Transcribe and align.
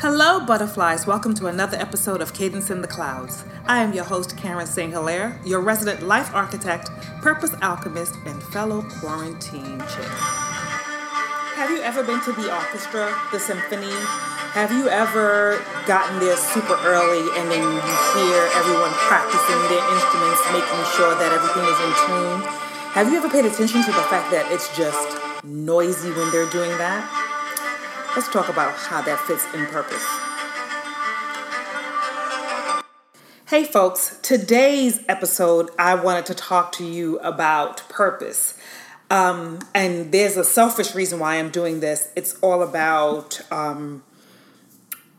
Hello, 0.00 0.38
butterflies. 0.38 1.08
Welcome 1.08 1.34
to 1.34 1.48
another 1.48 1.76
episode 1.76 2.22
of 2.22 2.32
Kadence 2.32 2.70
in 2.70 2.82
the 2.82 2.86
Clouds. 2.86 3.44
I 3.66 3.82
am 3.82 3.92
your 3.92 4.04
host, 4.04 4.36
Karen 4.36 4.64
St. 4.64 4.92
Hilaire, 4.92 5.40
your 5.44 5.58
resident 5.58 6.04
life 6.06 6.32
architect, 6.32 6.88
purpose 7.20 7.52
alchemist, 7.62 8.14
and 8.24 8.40
fellow 8.40 8.82
quarantine 9.00 9.80
chick. 9.90 10.14
Have 11.58 11.72
you 11.72 11.82
ever 11.82 12.04
been 12.04 12.22
to 12.22 12.32
the 12.32 12.46
orchestra, 12.46 13.10
the 13.32 13.40
symphony? 13.40 13.90
Have 14.54 14.70
you 14.70 14.88
ever 14.88 15.58
gotten 15.88 16.20
there 16.20 16.36
super 16.36 16.78
early 16.86 17.26
and 17.34 17.50
then 17.50 17.58
you 17.58 17.82
hear 18.14 18.38
everyone 18.54 18.94
practicing 19.10 19.58
their 19.66 19.82
instruments, 19.82 20.40
making 20.54 20.82
sure 20.94 21.18
that 21.18 21.34
everything 21.34 21.66
is 21.66 21.78
in 21.82 21.92
tune? 22.06 22.40
Have 22.94 23.10
you 23.10 23.18
ever 23.18 23.28
paid 23.28 23.46
attention 23.46 23.82
to 23.82 23.90
the 23.90 24.06
fact 24.06 24.30
that 24.30 24.46
it's 24.52 24.70
just 24.76 25.18
noisy 25.42 26.12
when 26.12 26.30
they're 26.30 26.50
doing 26.50 26.70
that? 26.78 27.27
Let's 28.16 28.28
talk 28.28 28.48
about 28.48 28.74
how 28.74 29.02
that 29.02 29.20
fits 29.20 29.44
in 29.54 29.66
purpose. 29.66 30.04
Hey, 33.48 33.64
folks, 33.64 34.18
today's 34.22 35.00
episode, 35.08 35.70
I 35.78 35.94
wanted 35.94 36.26
to 36.26 36.34
talk 36.34 36.72
to 36.72 36.84
you 36.84 37.18
about 37.20 37.88
purpose. 37.88 38.58
Um, 39.10 39.60
and 39.74 40.10
there's 40.10 40.36
a 40.36 40.44
selfish 40.44 40.94
reason 40.94 41.18
why 41.18 41.36
I'm 41.36 41.50
doing 41.50 41.80
this. 41.80 42.10
It's 42.16 42.38
all 42.40 42.62
about 42.62 43.40
um, 43.50 44.02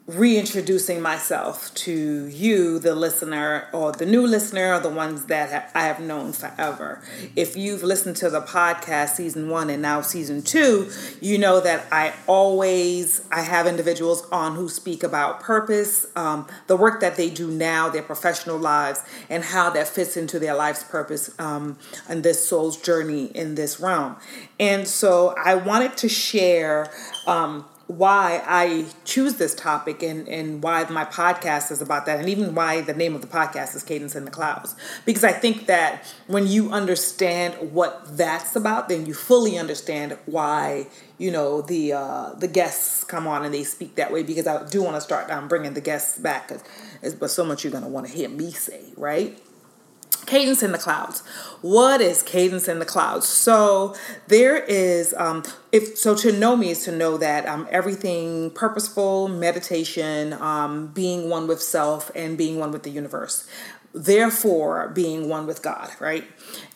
reintroducing 0.09 1.01
myself 1.01 1.71
to 1.75 2.25
you, 2.25 2.79
the 2.79 2.95
listener, 2.95 3.67
or 3.71 3.91
the 3.91 4.05
new 4.05 4.25
listener, 4.25 4.73
or 4.73 4.79
the 4.79 4.89
ones 4.89 5.25
that 5.25 5.69
I 5.75 5.83
have 5.83 5.99
known 5.99 6.33
forever. 6.33 7.01
If 7.35 7.55
you've 7.55 7.83
listened 7.83 8.15
to 8.17 8.29
the 8.29 8.41
podcast 8.41 9.09
season 9.09 9.49
one 9.49 9.69
and 9.69 9.83
now 9.83 10.01
season 10.01 10.41
two, 10.41 10.89
you 11.21 11.37
know 11.37 11.59
that 11.59 11.85
I 11.91 12.13
always 12.25 13.21
I 13.31 13.41
have 13.41 13.67
individuals 13.67 14.27
on 14.31 14.55
who 14.55 14.67
speak 14.67 15.03
about 15.03 15.41
purpose, 15.41 16.07
um, 16.15 16.47
the 16.65 16.75
work 16.75 17.01
that 17.01 17.15
they 17.15 17.29
do 17.29 17.47
now, 17.47 17.89
their 17.89 18.01
professional 18.01 18.57
lives, 18.57 19.03
and 19.29 19.44
how 19.44 19.69
that 19.69 19.88
fits 19.88 20.17
into 20.17 20.39
their 20.39 20.55
life's 20.55 20.83
purpose 20.83 21.35
um, 21.39 21.77
and 22.07 22.23
this 22.23 22.47
soul's 22.47 22.81
journey 22.81 23.25
in 23.35 23.53
this 23.53 23.79
realm. 23.79 24.16
And 24.59 24.88
so 24.88 25.35
I 25.38 25.53
wanted 25.53 25.97
to 25.97 26.09
share. 26.09 26.89
Um, 27.27 27.66
why 27.89 28.43
I 28.45 28.85
choose 29.03 29.37
this 29.37 29.55
topic 29.55 30.03
and, 30.03 30.27
and 30.29 30.61
why 30.61 30.87
my 30.91 31.05
podcast 31.05 31.71
is 31.71 31.81
about 31.81 32.05
that, 32.05 32.19
and 32.19 32.29
even 32.29 32.53
why 32.53 32.81
the 32.81 32.93
name 32.93 33.15
of 33.15 33.21
the 33.21 33.27
podcast 33.27 33.75
is 33.75 33.83
Kadence 33.83 34.15
in 34.15 34.25
the 34.25 34.31
Clouds. 34.31 34.75
Because 35.05 35.23
I 35.23 35.31
think 35.31 35.65
that 35.65 36.05
when 36.27 36.45
you 36.45 36.69
understand 36.71 37.55
what 37.73 38.15
that's 38.15 38.55
about, 38.55 38.89
then 38.89 39.07
you 39.07 39.15
fully 39.15 39.57
understand 39.57 40.15
why 40.27 40.85
you 41.17 41.31
know 41.31 41.63
the 41.63 41.93
uh, 41.93 42.33
the 42.35 42.47
guests 42.47 43.03
come 43.03 43.25
on 43.25 43.43
and 43.43 43.51
they 43.51 43.63
speak 43.63 43.95
that 43.95 44.13
way. 44.13 44.21
Because 44.21 44.45
I 44.45 44.63
do 44.69 44.83
want 44.83 44.95
to 44.95 45.01
start 45.01 45.31
um, 45.31 45.47
bringing 45.47 45.73
the 45.73 45.81
guests 45.81 46.19
back, 46.19 46.49
because 46.49 47.15
but 47.15 47.31
so 47.31 47.43
much 47.43 47.63
you're 47.63 47.73
gonna 47.73 47.89
want 47.89 48.05
to 48.05 48.13
hear 48.13 48.29
me 48.29 48.51
say, 48.51 48.83
right? 48.97 49.35
Kadence 50.25 50.64
in 50.64 50.72
the 50.72 50.78
clouds. 50.78 51.22
What 51.62 52.02
is 52.02 52.22
cadence 52.23 52.67
in 52.67 52.80
the 52.80 52.86
clouds? 52.86 53.28
So 53.28 53.95
there 54.28 54.58
is 54.58 55.14
um 55.17 55.44
if 55.72 55.98
so 55.98 56.16
to 56.16 56.31
know 56.31 56.56
me 56.56 56.72
is 56.72 56.84
to 56.86 56.92
know 56.92 57.17
that 57.17 57.45
um 57.45 57.67
everything 57.70 58.52
purposeful, 58.52 59.28
meditation, 59.28 60.34
um 60.34 60.88
being 60.88 61.30
one 61.30 61.47
with 61.47 61.62
self 61.62 62.12
and 62.16 62.38
being 62.38 62.59
one 62.59 62.72
with 62.72 62.84
the 62.84 62.90
universe. 62.90 63.47
Therefore 63.93 64.89
being 64.89 65.29
one 65.29 65.47
with 65.47 65.63
God, 65.63 65.89
right? 65.99 66.25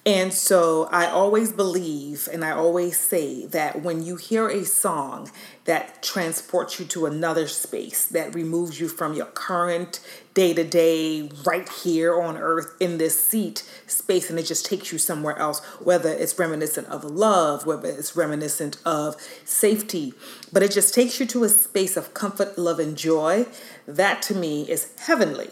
And 0.06 0.33
so 0.33 0.89
I 0.92 1.06
always 1.06 1.52
believe 1.52 2.28
and 2.31 2.44
I 2.44 2.52
always 2.52 3.00
say 3.00 3.45
that 3.45 3.81
when 3.83 4.03
you 4.03 4.17
hear 4.17 4.50
a 4.50 4.66
song 4.66 5.31
that 5.66 6.03
transports 6.03 6.80
you 6.80 6.86
to 6.88 7.06
another 7.06 7.47
space, 7.47 8.06
that 8.08 8.36
removes 8.36 8.81
you 8.81 8.89
from 8.89 9.14
your 9.14 9.28
current 9.28 10.00
day 10.34 10.53
to 10.53 10.64
day, 10.64 11.30
right 11.45 11.69
here 11.69 12.19
on 12.19 12.36
earth 12.38 12.75
in 12.80 12.97
this 12.97 13.23
seat 13.23 13.64
space, 13.86 14.30
and 14.30 14.39
it 14.39 14.44
just 14.44 14.66
takes 14.66 14.91
you 14.91 14.97
somewhere 14.97 15.38
else, 15.38 15.59
whether 15.79 16.09
it's 16.09 16.38
reminiscent 16.38 16.88
of 16.88 17.03
love, 17.03 17.66
whether 17.66 17.90
it's 17.90 18.16
reminiscent 18.16 18.78
of 18.85 19.16
safety, 19.46 20.13
but 20.52 20.63
it 20.63 20.72
just 20.72 20.94
takes 20.94 21.19
you 21.19 21.25
to 21.28 21.44
a 21.44 21.50
space 21.50 21.96
of 21.96 22.13
comfort, 22.13 22.57
love, 22.57 22.79
and 22.79 22.97
joy. 22.97 23.46
That 23.88 24.22
to 24.23 24.35
me 24.35 24.69
is 24.69 24.91
heavenly. 24.97 25.50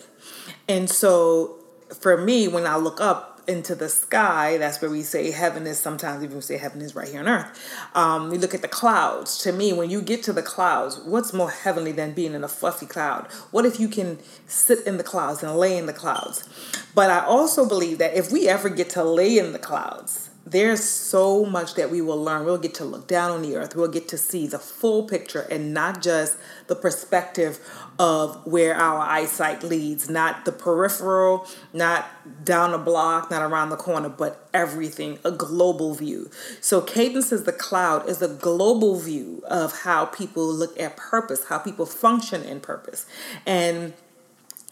And 0.71 0.89
so 0.89 1.57
for 1.99 2.15
me, 2.15 2.47
when 2.47 2.65
I 2.65 2.77
look 2.77 3.01
up, 3.01 3.31
into 3.47 3.75
the 3.75 3.89
sky, 3.89 4.57
that's 4.57 4.81
where 4.81 4.89
we 4.91 5.01
say 5.01 5.31
heaven 5.31 5.67
is. 5.67 5.79
Sometimes 5.79 6.23
even 6.23 6.41
say 6.41 6.57
heaven 6.57 6.81
is 6.81 6.95
right 6.95 7.07
here 7.07 7.19
on 7.19 7.27
earth. 7.27 7.89
Um, 7.93 8.29
we 8.29 8.37
look 8.37 8.53
at 8.53 8.61
the 8.61 8.67
clouds. 8.67 9.37
To 9.39 9.51
me, 9.51 9.73
when 9.73 9.89
you 9.89 10.01
get 10.01 10.23
to 10.23 10.33
the 10.33 10.41
clouds, 10.41 10.99
what's 10.99 11.33
more 11.33 11.51
heavenly 11.51 11.91
than 11.91 12.13
being 12.13 12.33
in 12.33 12.43
a 12.43 12.47
fluffy 12.47 12.85
cloud? 12.85 13.27
What 13.51 13.65
if 13.65 13.79
you 13.79 13.87
can 13.87 14.19
sit 14.47 14.85
in 14.85 14.97
the 14.97 15.03
clouds 15.03 15.43
and 15.43 15.55
lay 15.55 15.77
in 15.77 15.85
the 15.85 15.93
clouds? 15.93 16.47
But 16.95 17.09
I 17.09 17.25
also 17.25 17.67
believe 17.67 17.97
that 17.97 18.15
if 18.15 18.31
we 18.31 18.47
ever 18.47 18.69
get 18.69 18.89
to 18.91 19.03
lay 19.03 19.38
in 19.38 19.53
the 19.53 19.59
clouds, 19.59 20.31
there's 20.46 20.84
so 20.84 21.46
much 21.46 21.75
that 21.75 21.91
we 21.91 22.02
will 22.02 22.22
learn. 22.22 22.46
We'll 22.46 22.57
get 22.57 22.74
to 22.75 22.85
look 22.85 23.07
down 23.07 23.31
on 23.31 23.41
the 23.44 23.56
earth. 23.56 23.75
We'll 23.75 23.88
get 23.88 24.07
to 24.09 24.18
see 24.18 24.47
the 24.47 24.57
full 24.57 25.03
picture 25.03 25.41
and 25.41 25.72
not 25.74 26.02
just 26.02 26.35
the 26.68 26.75
perspective 26.75 27.59
of 28.00 28.46
where 28.46 28.75
our 28.75 29.00
eyesight 29.00 29.62
leads, 29.62 30.09
not 30.09 30.46
the 30.46 30.51
peripheral, 30.51 31.47
not 31.74 32.44
down 32.44 32.74
a 32.74 32.80
block, 32.80 33.30
not 33.30 33.44
around 33.44 33.69
the 33.69 33.78
corner, 33.78 34.09
but 34.09 34.50
everything, 34.51 35.19
a 35.24 35.31
global 35.31 35.94
view. 35.94 36.31
So, 36.59 36.81
Kadence 36.81 37.31
is 37.31 37.44
the 37.44 37.53
cloud 37.53 38.09
is 38.09 38.22
a 38.24 38.28
global 38.28 39.00
view 39.00 39.44
of 39.47 39.81
how 39.81 40.06
people 40.06 40.51
look 40.51 40.80
at 40.80 40.97
purpose, 40.97 41.46
how 41.46 41.59
people 41.59 41.85
function 41.85 42.41
in 42.41 42.62
purpose. 42.62 43.06
And 43.46 43.94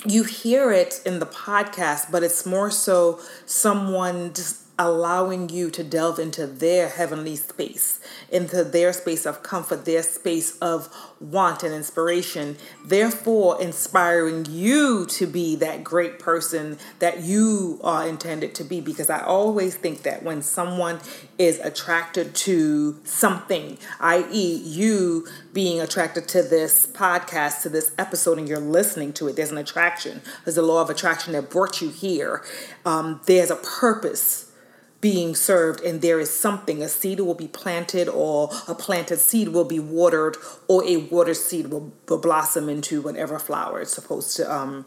you 0.05 0.23
hear 0.23 0.71
it 0.71 1.01
in 1.05 1.19
the 1.19 1.25
podcast, 1.25 2.11
but 2.11 2.23
it's 2.23 2.45
more 2.45 2.71
so 2.71 3.19
someone 3.45 4.33
just 4.33 4.68
allowing 4.79 5.49
you 5.49 5.69
to 5.69 5.83
delve 5.83 6.17
into 6.17 6.47
their 6.47 6.87
heavenly 6.87 7.35
space, 7.35 7.99
into 8.31 8.63
their 8.63 8.93
space 8.93 9.25
of 9.25 9.43
comfort, 9.43 9.83
their 9.83 10.01
space 10.01 10.57
of 10.59 10.87
want 11.19 11.63
and 11.63 11.73
inspiration, 11.73 12.55
therefore 12.85 13.61
inspiring 13.61 14.45
you 14.49 15.05
to 15.05 15.27
be 15.27 15.53
that 15.57 15.83
great 15.83 16.17
person 16.17 16.77
that 16.99 17.19
you 17.19 17.77
are 17.83 18.07
intended 18.07 18.55
to 18.55 18.63
be. 18.63 18.79
Because 18.79 19.09
I 19.09 19.19
always 19.21 19.75
think 19.75 20.03
that 20.03 20.23
when 20.23 20.41
someone 20.41 21.01
is 21.37 21.59
attracted 21.59 22.33
to 22.33 22.97
something, 23.03 23.77
i.e., 23.99 24.61
you 24.63 25.27
being 25.51 25.81
attracted 25.81 26.25
to 26.29 26.41
this 26.41 26.87
podcast, 26.87 27.63
to 27.63 27.69
this 27.69 27.91
episode, 27.97 28.37
and 28.37 28.47
you're 28.47 28.59
listening 28.59 29.11
to 29.11 29.27
it, 29.27 29.35
there's 29.35 29.51
an 29.51 29.57
attraction. 29.57 30.21
There's 30.45 30.57
a 30.57 30.61
law 30.61 30.81
of 30.81 30.89
attraction 30.89 31.33
that 31.33 31.49
brought 31.49 31.81
you 31.81 31.89
here. 31.89 32.45
Um, 32.85 33.19
there's 33.25 33.51
a 33.51 33.57
purpose 33.57 34.48
being 35.01 35.33
served 35.33 35.81
and 35.81 36.01
there 36.01 36.19
is 36.19 36.29
something 36.29 36.81
a 36.81 36.89
seed 36.89 37.19
will 37.21 37.33
be 37.33 37.47
planted 37.47 38.09
or 38.09 38.49
a 38.67 38.75
planted 38.75 39.17
seed 39.19 39.49
will 39.49 39.63
be 39.63 39.79
watered 39.79 40.35
or 40.67 40.83
a 40.85 40.97
water 40.97 41.33
seed 41.33 41.67
will, 41.67 41.91
will 42.07 42.17
blossom 42.17 42.67
into 42.67 43.01
whatever 43.01 43.39
flower 43.39 43.81
it's 43.81 43.93
supposed 43.93 44.35
to 44.35 44.53
um, 44.53 44.85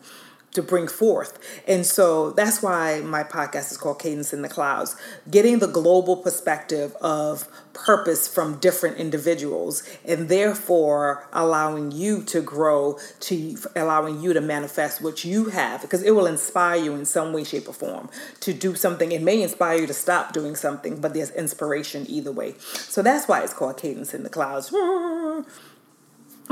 to 0.52 0.62
bring 0.62 0.86
forth. 0.86 1.38
And 1.66 1.84
so 1.84 2.30
that's 2.30 2.62
why 2.62 3.00
my 3.00 3.24
podcast 3.24 3.70
is 3.70 3.78
called 3.78 3.98
Kadence 3.98 4.32
in 4.32 4.42
the 4.42 4.48
Clouds, 4.48 4.96
getting 5.30 5.58
the 5.58 5.66
global 5.66 6.16
perspective 6.16 6.94
of 7.00 7.48
purpose 7.72 8.28
from 8.28 8.58
different 8.58 8.98
individuals 8.98 9.82
and 10.04 10.28
therefore 10.28 11.26
allowing 11.32 11.90
you 11.90 12.22
to 12.22 12.42
grow 12.42 12.98
to 13.20 13.56
allowing 13.74 14.20
you 14.20 14.34
to 14.34 14.40
manifest 14.42 15.00
what 15.00 15.24
you 15.24 15.46
have 15.46 15.80
because 15.80 16.02
it 16.02 16.10
will 16.10 16.26
inspire 16.26 16.76
you 16.76 16.94
in 16.94 17.06
some 17.06 17.32
way 17.32 17.44
shape 17.44 17.66
or 17.68 17.72
form 17.72 18.10
to 18.40 18.52
do 18.52 18.74
something. 18.74 19.10
It 19.10 19.22
may 19.22 19.42
inspire 19.42 19.80
you 19.80 19.86
to 19.86 19.94
stop 19.94 20.34
doing 20.34 20.54
something 20.54 21.00
but 21.00 21.14
there's 21.14 21.30
inspiration 21.30 22.04
either 22.08 22.30
way. 22.30 22.54
So 22.58 23.02
that's 23.02 23.26
why 23.26 23.42
it's 23.42 23.54
called 23.54 23.78
cadence 23.78 24.12
in 24.12 24.22
the 24.22 24.30
clouds 24.30 24.72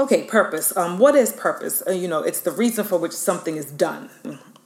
Okay, 0.01 0.25
purpose. 0.25 0.75
Um, 0.79 0.99
what 0.99 1.15
is 1.15 1.31
purpose? 1.31 1.83
Uh, 1.87 1.91
you 1.91 2.09
know, 2.09 2.23
it's 2.23 2.41
the 2.41 2.51
reason 2.51 2.87
for 2.87 2.99
which 2.99 3.13
something 3.13 3.57
is 3.57 3.71
done 3.71 4.09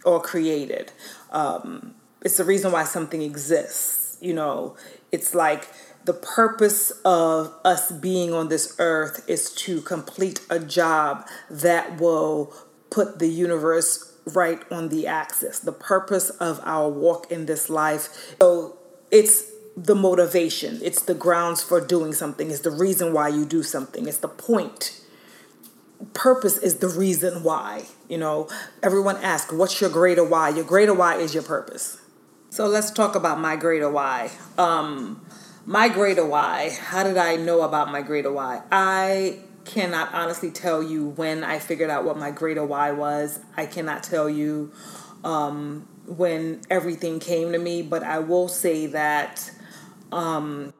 or 0.05 0.20
created. 0.20 0.93
Um, 1.32 1.97
it's 2.25 2.37
the 2.37 2.44
reason 2.44 2.70
why 2.70 2.85
something 2.85 3.20
exists. 3.20 4.17
You 4.20 4.32
know, 4.32 4.76
it's 5.11 5.35
like 5.35 5.67
the 6.05 6.12
purpose 6.12 6.93
of 7.05 7.53
us 7.64 7.91
being 7.91 8.32
on 8.32 8.49
this 8.49 8.76
earth 8.79 9.29
is 9.29 9.53
to 9.55 9.81
complete 9.81 10.41
a 10.50 10.61
job 10.61 11.26
that 11.50 12.00
will 12.00 12.55
put 12.91 13.19
the 13.19 13.26
universe 13.26 14.17
right 14.26 14.62
on 14.70 14.88
the 14.88 15.09
axis. 15.09 15.59
The 15.59 15.73
purpose 15.73 16.31
of 16.31 16.61
our 16.62 16.88
walk 16.88 17.32
in 17.32 17.47
this 17.47 17.69
life. 17.69 18.37
So 18.41 18.79
it's 19.11 19.50
the 19.76 19.97
motivation, 19.97 20.79
it's 20.81 21.03
the 21.03 21.14
grounds 21.14 21.61
for 21.61 21.81
doing 21.81 22.12
something, 22.12 22.53
it's 22.53 22.61
the 22.61 22.70
reason 22.70 23.12
why 23.12 23.26
you 23.26 23.44
do 23.44 23.64
something, 23.64 24.06
it's 24.06 24.19
the 24.19 24.29
point 24.29 25.00
purpose 26.14 26.56
is 26.58 26.76
the 26.76 26.88
reason 26.88 27.43
why. 27.43 27.87
You 28.08 28.19
know, 28.19 28.49
everyone 28.82 29.16
asks, 29.19 29.52
what's 29.52 29.81
your 29.81 29.90
greater 29.90 30.25
why? 30.25 30.49
Your 30.50 30.64
greater 30.64 30.94
why 30.94 31.16
is 31.16 31.34
your 31.34 31.43
purpose. 31.43 32.00
So 32.50 32.66
let's 32.66 32.90
talk 32.90 33.14
about 33.14 33.40
my 33.40 33.56
greater 33.56 33.90
why. 33.90 34.31
Um, 34.56 35.26
my 35.66 35.88
greater 35.88 36.25
why, 36.25 36.70
how 36.70 37.02
did 37.02 37.16
I 37.16 37.37
know 37.37 37.62
about 37.62 37.90
my 37.90 38.00
greater 38.00 38.32
why? 38.32 38.62
I 38.70 39.40
cannot 39.64 40.12
honestly 40.12 40.50
tell 40.50 40.82
you 40.82 41.08
when 41.08 41.43
I 41.43 41.58
figured 41.58 41.90
out 41.90 42.05
what 42.05 42.19
my 42.19 42.31
greater 42.31 42.64
why 42.64 42.93
was. 42.93 43.40
I 43.56 43.66
cannot 43.66 44.02
tell 44.02 44.28
you 44.28 44.72
um, 45.25 45.88
when 46.06 46.61
everything 46.70 47.19
came 47.19 47.52
to 47.52 47.58
me, 47.58 47.82
but 47.82 48.02
I 48.02 48.19
will 48.19 48.49
say 48.49 48.87
that 48.87 49.50
um, 50.12 50.75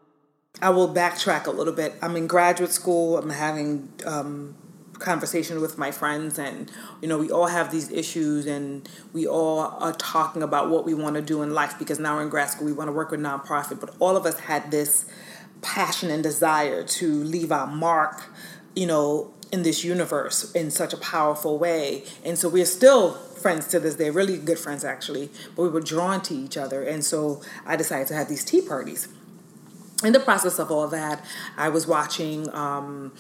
I 0.61 0.71
will 0.71 0.95
backtrack 0.95 1.47
a 1.47 1.51
little 1.51 1.73
bit. 1.73 1.95
I'm 2.03 2.15
in 2.15 2.27
graduate 2.27 2.73
school. 2.73 3.17
I'm 3.17 3.31
having 3.31 3.91
um, 4.05 4.55
conversation 4.99 5.61
with 5.61 5.79
my 5.79 5.91
friends, 5.91 6.39
and 6.39 6.71
you 7.01 7.09
know, 7.09 7.19
we 7.19 7.31
all 7.31 7.47
have 7.47 7.71
these 7.71 7.91
issues, 7.91 8.47
and 8.47 8.89
we 9.13 9.27
all 9.27 9.61
are 9.61 9.93
talking 9.95 10.43
about 10.43 10.71
what 10.71 10.85
we 10.85 10.95
want 10.95 11.17
to 11.17 11.23
do 11.23 11.43
in 11.43 11.53
life 11.55 11.79
because 11.79 11.99
now 11.99 12.17
we're 12.17 12.23
in 12.23 12.29
grad 12.29 12.51
school. 12.51 12.67
We 12.67 12.73
want 12.73 12.89
to 12.89 12.93
work 12.93 13.11
with 13.11 13.21
nonprofit, 13.21 13.81
but 13.81 13.95
all 13.99 14.17
of 14.17 14.27
us 14.27 14.41
had 14.41 14.71
this 14.71 15.07
passion 15.63 16.11
and 16.11 16.23
desire 16.23 16.85
to 16.85 17.25
leave 17.25 17.51
our 17.51 17.67
mark, 17.67 18.25
you 18.77 18.87
know, 18.87 19.33
in 19.55 19.63
this 19.63 19.85
universe 19.85 20.53
in 20.53 20.71
such 20.71 20.93
a 20.93 20.97
powerful 20.97 21.59
way. 21.59 22.05
And 22.25 22.39
so 22.39 22.49
we're 22.49 22.67
still 22.67 23.13
friends 23.13 23.69
to 23.69 23.79
this 23.81 23.95
day, 23.95 24.11
really 24.11 24.37
good 24.37 24.59
friends 24.59 24.85
actually, 24.85 25.31
but 25.55 25.63
we 25.63 25.69
were 25.69 25.81
drawn 25.81 26.23
to 26.23 26.35
each 26.35 26.57
other. 26.57 26.83
And 26.83 27.05
so 27.05 27.41
I 27.65 27.77
decided 27.77 28.09
to 28.09 28.15
have 28.15 28.29
these 28.29 28.45
tea 28.45 28.61
parties. 28.61 29.09
In 30.03 30.13
the 30.13 30.21
process 30.21 30.59
of 30.59 30.71
all 30.71 30.89
that, 30.89 31.25
I 31.57 31.69
was 31.69 31.87
watching 31.87 32.53
um, 32.55 33.13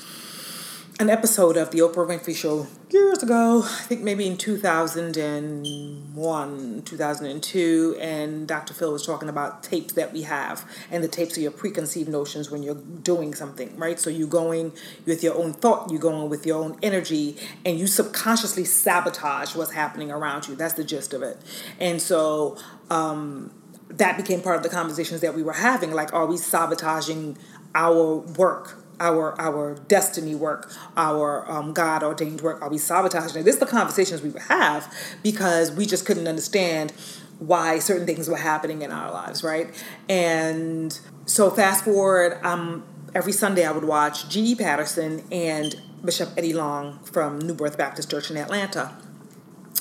an 1.01 1.11
episode 1.11 1.57
of 1.57 1.73
the 1.73 1.81
Oprah 1.81 2.07
Winfrey 2.07 2.37
Show 2.37 2.69
years 2.91 3.21
ago, 3.21 3.65
I 3.65 3.83
think 3.83 4.03
maybe 4.03 4.29
in 4.29 4.37
2001, 4.37 6.83
2002, 6.85 7.97
and 8.01 8.47
Dr. 8.47 8.75
Phil 8.75 8.93
was 8.93 9.05
talking 9.05 9.29
about 9.29 9.65
tapes 9.65 9.95
that 9.95 10.13
we 10.13 10.23
have, 10.23 10.65
and 10.93 11.03
the 11.03 11.09
tapes 11.09 11.37
are 11.37 11.41
your 11.41 11.51
preconceived 11.51 12.09
notions 12.09 12.49
when 12.49 12.63
you're 12.63 12.77
doing 12.77 13.35
something, 13.35 13.77
right? 13.77 13.99
So 13.99 14.09
you're 14.09 14.29
going 14.29 14.71
with 15.05 15.25
your 15.25 15.37
own 15.37 15.53
thought, 15.53 15.91
you're 15.91 15.99
going 15.99 16.29
with 16.29 16.47
your 16.47 16.63
own 16.63 16.79
energy, 16.81 17.39
and 17.65 17.77
you 17.77 17.89
subconsciously 17.89 18.65
sabotage 18.65 19.57
what's 19.57 19.73
happening 19.73 20.13
around 20.13 20.47
you. 20.47 20.55
That's 20.55 20.75
the 20.75 20.85
gist 20.85 21.13
of 21.13 21.23
it. 21.23 21.39
And 21.81 22.01
so, 22.01 22.57
um, 22.89 23.51
that 23.89 24.17
became 24.17 24.43
part 24.43 24.57
of 24.57 24.63
the 24.63 24.69
conversations 24.69 25.23
that 25.23 25.35
we 25.35 25.43
were 25.43 25.55
having. 25.55 25.91
Like, 25.91 26.15
are 26.15 26.27
we 26.27 26.37
sabotaging 26.37 27.37
our 27.75 28.19
work? 28.19 28.84
Our 29.01 29.39
our 29.41 29.75
destiny 29.89 30.35
work, 30.35 30.73
our 30.97 31.51
um, 31.51 31.73
God 31.73 32.03
ordained 32.03 32.41
work? 32.41 32.61
Are 32.63 32.69
we 32.69 32.79
sabotaging 32.79 33.41
it? 33.41 33.45
This 33.45 33.55
is 33.55 33.61
the 33.61 33.67
conversations 33.67 34.23
we 34.23 34.31
would 34.31 34.43
have 34.43 34.93
because 35.23 35.73
we 35.73 35.87
just 35.87 36.07
couldn't 36.07 36.29
understand 36.29 36.93
why 37.39 37.79
certain 37.79 38.07
things 38.07 38.29
were 38.29 38.37
happening 38.37 38.83
in 38.83 38.93
our 38.93 39.11
lives, 39.13 39.43
right? 39.43 39.75
And 40.09 40.99
so 41.27 41.51
fast 41.51 41.85
forward, 41.85 42.39
um, 42.45 42.85
every 43.15 43.33
Sunday 43.33 43.65
I 43.65 43.73
would 43.73 43.85
watch 43.85 44.29
G.E. 44.29 44.55
Patterson 44.55 45.25
and 45.31 45.81
Bishop 46.05 46.31
Eddie 46.37 46.53
Long 46.53 47.01
from 47.01 47.39
New 47.39 47.55
Birth 47.55 47.79
Baptist 47.79 48.11
Church 48.11 48.31
in 48.31 48.37
Atlanta, 48.37 48.97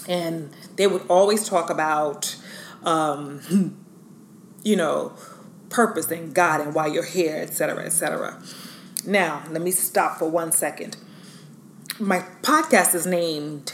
and 0.07 0.51
they 0.75 0.87
would 0.87 1.05
always 1.07 1.47
talk 1.47 1.69
about, 1.69 2.35
um, 2.83 3.77
you 4.63 4.75
know, 4.75 5.13
purpose 5.69 6.09
and 6.11 6.33
God 6.33 6.61
and 6.61 6.73
why 6.73 6.87
you're 6.87 7.05
here, 7.05 7.35
etc., 7.37 7.83
etc. 7.85 8.41
Now, 9.05 9.43
let 9.49 9.61
me 9.61 9.71
stop 9.71 10.17
for 10.17 10.29
one 10.29 10.51
second. 10.51 10.97
My 11.99 12.25
podcast 12.41 12.95
is 12.95 13.05
named 13.05 13.73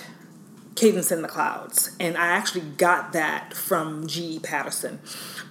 Kadence 0.75 1.11
in 1.11 1.21
the 1.21 1.27
Clouds, 1.27 1.95
and 1.99 2.17
I 2.17 2.27
actually 2.27 2.61
got 2.61 3.13
that 3.13 3.53
from 3.53 4.07
G. 4.07 4.39
Patterson 4.39 4.99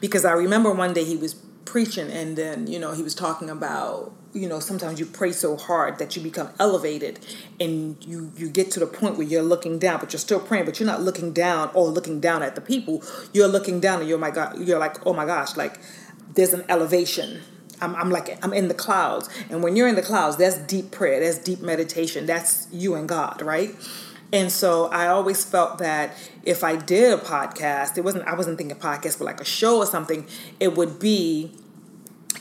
because 0.00 0.24
I 0.24 0.32
remember 0.32 0.72
one 0.72 0.92
day 0.92 1.04
he 1.04 1.16
was 1.16 1.34
preaching 1.64 2.10
and 2.10 2.36
then, 2.36 2.66
you 2.66 2.78
know, 2.78 2.92
he 2.92 3.02
was 3.02 3.14
talking 3.14 3.50
about 3.50 4.12
you 4.34 4.46
know 4.46 4.60
sometimes 4.60 5.00
you 5.00 5.06
pray 5.06 5.32
so 5.32 5.56
hard 5.56 5.98
that 5.98 6.14
you 6.14 6.22
become 6.22 6.50
elevated 6.58 7.18
and 7.58 7.96
you 8.04 8.30
you 8.36 8.48
get 8.48 8.70
to 8.70 8.78
the 8.78 8.86
point 8.86 9.16
where 9.16 9.26
you're 9.26 9.42
looking 9.42 9.78
down 9.78 9.98
but 9.98 10.12
you're 10.12 10.20
still 10.20 10.38
praying 10.38 10.66
but 10.66 10.78
you're 10.78 10.86
not 10.86 11.00
looking 11.00 11.32
down 11.32 11.70
or 11.72 11.88
looking 11.88 12.20
down 12.20 12.42
at 12.42 12.54
the 12.54 12.60
people 12.60 13.02
you're 13.32 13.48
looking 13.48 13.80
down 13.80 14.00
and 14.00 14.08
you're 14.08 14.18
oh 14.18 14.20
my 14.20 14.30
god 14.30 14.58
you're 14.58 14.78
like 14.78 15.06
oh 15.06 15.14
my 15.14 15.24
gosh 15.24 15.56
like 15.56 15.80
there's 16.34 16.52
an 16.52 16.62
elevation 16.68 17.40
I'm, 17.80 17.94
I'm 17.96 18.10
like 18.10 18.42
I'm 18.44 18.52
in 18.52 18.68
the 18.68 18.74
clouds. 18.74 19.28
And 19.50 19.62
when 19.62 19.76
you're 19.76 19.88
in 19.88 19.94
the 19.94 20.02
clouds, 20.02 20.36
that's 20.36 20.58
deep 20.58 20.90
prayer, 20.90 21.20
that's 21.20 21.38
deep 21.38 21.60
meditation, 21.60 22.26
that's 22.26 22.68
you 22.72 22.94
and 22.94 23.08
God, 23.08 23.42
right? 23.42 23.74
And 24.32 24.52
so 24.52 24.86
I 24.86 25.06
always 25.06 25.44
felt 25.44 25.78
that 25.78 26.14
if 26.44 26.62
I 26.62 26.76
did 26.76 27.12
a 27.12 27.22
podcast, 27.22 27.96
it 27.96 28.02
wasn't 28.02 28.26
I 28.26 28.34
wasn't 28.34 28.58
thinking 28.58 28.76
podcast, 28.76 29.18
but 29.18 29.24
like 29.24 29.40
a 29.40 29.44
show 29.44 29.78
or 29.78 29.86
something, 29.86 30.26
it 30.60 30.76
would 30.76 30.98
be 30.98 31.52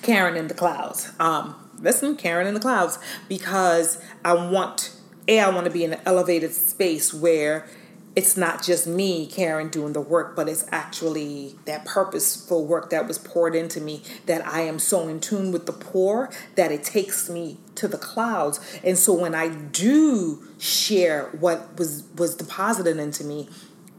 Karen 0.01 0.35
in 0.35 0.47
the 0.47 0.53
clouds. 0.53 1.11
Um, 1.19 1.55
listen, 1.79 2.15
Karen 2.15 2.47
in 2.47 2.53
the 2.53 2.59
clouds, 2.59 2.99
because 3.29 4.01
I 4.25 4.33
want 4.33 4.93
a 5.27 5.39
I 5.39 5.49
want 5.49 5.65
to 5.65 5.71
be 5.71 5.83
in 5.83 5.93
an 5.93 6.01
elevated 6.05 6.53
space 6.53 7.13
where 7.13 7.67
it's 8.17 8.35
not 8.35 8.63
just 8.63 8.87
me, 8.87 9.27
Karen, 9.27 9.69
doing 9.69 9.93
the 9.93 10.01
work, 10.01 10.35
but 10.35 10.49
it's 10.49 10.65
actually 10.71 11.53
that 11.65 11.85
purposeful 11.85 12.65
work 12.65 12.89
that 12.89 13.07
was 13.07 13.19
poured 13.19 13.53
into 13.53 13.79
me 13.79 14.01
that 14.25 14.43
I 14.47 14.61
am 14.61 14.79
so 14.79 15.07
in 15.07 15.19
tune 15.19 15.51
with 15.51 15.67
the 15.67 15.71
poor 15.71 16.31
that 16.55 16.71
it 16.71 16.83
takes 16.83 17.29
me 17.29 17.57
to 17.75 17.87
the 17.87 17.99
clouds. 17.99 18.59
And 18.83 18.97
so 18.97 19.13
when 19.13 19.35
I 19.35 19.49
do 19.49 20.47
share 20.57 21.25
what 21.39 21.77
was 21.77 22.05
was 22.17 22.35
deposited 22.35 22.97
into 22.97 23.23
me, 23.23 23.49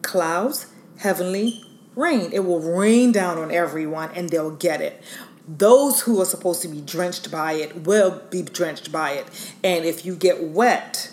clouds, 0.02 0.66
heavenly 0.96 1.62
rain, 1.94 2.32
it 2.32 2.40
will 2.40 2.58
rain 2.58 3.12
down 3.12 3.38
on 3.38 3.52
everyone 3.52 4.10
and 4.16 4.30
they'll 4.30 4.50
get 4.50 4.80
it 4.80 5.00
those 5.50 6.02
who 6.02 6.20
are 6.20 6.26
supposed 6.26 6.60
to 6.60 6.68
be 6.68 6.82
drenched 6.82 7.30
by 7.30 7.52
it 7.52 7.86
will 7.86 8.20
be 8.28 8.42
drenched 8.42 8.92
by 8.92 9.12
it. 9.12 9.26
And 9.64 9.86
if 9.86 10.04
you 10.04 10.14
get 10.14 10.42
wet 10.42 11.10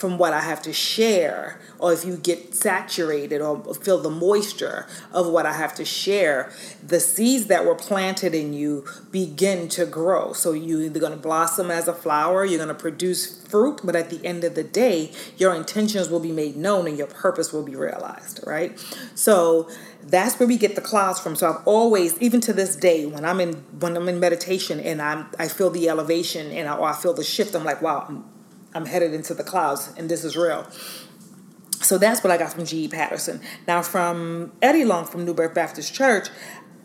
from 0.00 0.16
what 0.16 0.32
I 0.32 0.40
have 0.40 0.62
to 0.62 0.72
share, 0.72 1.60
or 1.78 1.92
if 1.92 2.06
you 2.06 2.16
get 2.16 2.54
saturated 2.54 3.42
or 3.42 3.74
feel 3.74 4.00
the 4.00 4.10
moisture 4.10 4.86
of 5.12 5.28
what 5.28 5.44
I 5.44 5.52
have 5.52 5.74
to 5.74 5.84
share, 5.84 6.50
the 6.82 7.00
seeds 7.00 7.46
that 7.46 7.66
were 7.66 7.74
planted 7.74 8.34
in 8.34 8.54
you 8.54 8.86
begin 9.10 9.68
to 9.68 9.84
grow. 9.84 10.32
So 10.32 10.52
you're 10.52 10.82
either 10.82 10.98
going 10.98 11.12
to 11.12 11.18
blossom 11.18 11.70
as 11.70 11.86
a 11.86 11.92
flower, 11.92 12.46
you're 12.46 12.58
going 12.58 12.68
to 12.68 12.74
produce 12.74 13.46
fruit, 13.46 13.80
but 13.84 13.94
at 13.94 14.08
the 14.08 14.24
end 14.24 14.42
of 14.42 14.54
the 14.54 14.64
day, 14.64 15.12
your 15.36 15.54
intentions 15.54 16.08
will 16.08 16.20
be 16.20 16.32
made 16.32 16.56
known 16.56 16.86
and 16.86 16.96
your 16.96 17.06
purpose 17.06 17.52
will 17.52 17.62
be 17.62 17.76
realized, 17.76 18.40
right? 18.46 18.78
So 19.14 19.68
that's 20.02 20.38
where 20.38 20.48
we 20.48 20.56
get 20.56 20.76
the 20.76 20.80
clouds 20.80 21.20
from. 21.20 21.36
So 21.36 21.50
I've 21.50 21.66
always, 21.66 22.18
even 22.22 22.40
to 22.42 22.54
this 22.54 22.74
day, 22.74 23.04
when 23.04 23.26
I'm 23.26 23.38
in 23.38 23.54
when 23.78 23.96
I'm 23.96 24.08
in 24.08 24.18
meditation 24.18 24.80
and 24.80 25.02
I'm 25.02 25.26
I 25.38 25.48
feel 25.48 25.68
the 25.68 25.90
elevation 25.90 26.50
and 26.52 26.68
I, 26.68 26.76
or 26.76 26.88
I 26.88 26.94
feel 26.94 27.12
the 27.12 27.24
shift, 27.24 27.54
I'm 27.54 27.64
like, 27.64 27.82
wow, 27.82 28.06
I'm, 28.08 28.24
I'm 28.74 28.86
headed 28.86 29.14
into 29.14 29.34
the 29.34 29.44
clouds 29.44 29.92
and 29.96 30.08
this 30.10 30.24
is 30.24 30.36
real. 30.36 30.66
So 31.82 31.98
that's 31.98 32.22
what 32.22 32.30
I 32.30 32.36
got 32.36 32.52
from 32.52 32.66
G.E. 32.66 32.88
Patterson. 32.88 33.40
Now, 33.66 33.82
from 33.82 34.52
Eddie 34.60 34.84
Long 34.84 35.06
from 35.06 35.24
New 35.24 35.32
Birth 35.32 35.54
Baptist 35.54 35.94
Church, 35.94 36.28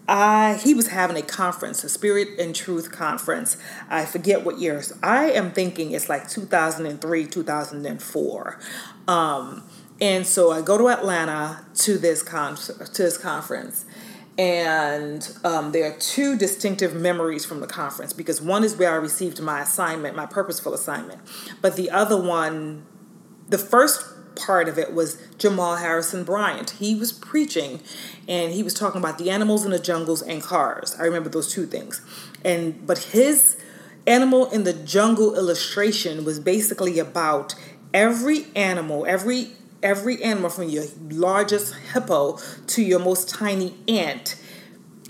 I, 0.07 0.60
he 0.63 0.74
was 0.74 0.88
having 0.88 1.17
a 1.17 1.21
conference, 1.21 1.83
a 1.83 1.89
Spirit 1.89 2.39
and 2.39 2.55
Truth 2.55 2.91
conference. 2.91 3.57
I 3.89 4.05
forget 4.05 4.45
what 4.45 4.60
years. 4.60 4.93
I 5.01 5.31
am 5.31 5.51
thinking 5.51 5.91
it's 5.91 6.10
like 6.10 6.29
2003, 6.29 7.25
2004. 7.25 8.60
Um, 9.07 9.63
and 10.00 10.27
so 10.27 10.51
I 10.51 10.62
go 10.62 10.77
to 10.77 10.89
Atlanta 10.89 11.65
to 11.75 11.98
this 11.98 12.21
con- 12.21 12.55
to 12.55 13.01
this 13.01 13.17
conference, 13.17 13.86
and 14.38 15.30
um, 15.44 15.72
there 15.72 15.89
are 15.89 15.98
two 15.98 16.38
distinctive 16.38 16.94
memories 16.94 17.46
from 17.46 17.62
the 17.62 17.68
conference 17.68 18.12
because 18.12 18.42
one 18.42 18.63
is 18.63 18.75
where 18.75 18.92
I 18.92 18.96
received 18.96 19.42
my 19.42 19.62
assignment, 19.62 20.15
my 20.15 20.25
purposeful 20.25 20.74
assignment, 20.74 21.22
but 21.62 21.75
the 21.75 21.89
other 21.89 22.22
one, 22.22 22.86
the 23.48 23.58
first 23.58 24.04
part 24.36 24.68
of 24.68 24.77
it 24.77 24.94
was 24.94 25.18
Jamal 25.38 25.77
Harrison 25.77 26.24
Bryant. 26.24 26.72
He 26.72 26.96
was 26.96 27.13
preaching 27.13 27.82
and 28.27 28.51
he 28.51 28.63
was 28.63 28.74
talking 28.74 29.00
about 29.00 29.18
the 29.18 29.30
animals 29.30 29.65
in 29.65 29.72
the 29.72 29.80
jungles 29.80 30.22
and 30.22 30.42
cars. 30.44 30.96
I 31.00 31.04
remember 31.04 31.30
those 31.30 31.51
two 31.51 31.65
things. 31.65 32.01
And 32.44 32.86
but 32.86 32.98
his 32.98 33.58
animal 34.06 34.51
in 34.51 34.63
the 34.63 34.74
jungle 34.74 35.36
illustration 35.36 36.25
was 36.25 36.39
basically 36.39 37.00
about 37.00 37.56
every 37.94 38.48
animal, 38.56 39.06
every 39.08 39.54
every 39.86 40.22
animal 40.24 40.50
from 40.50 40.68
your 40.68 40.84
largest 41.10 41.75
hippo 41.94 42.38
to 42.65 42.82
your 42.82 43.00
most 43.00 43.30
tiny 43.30 43.75
ant 43.88 44.36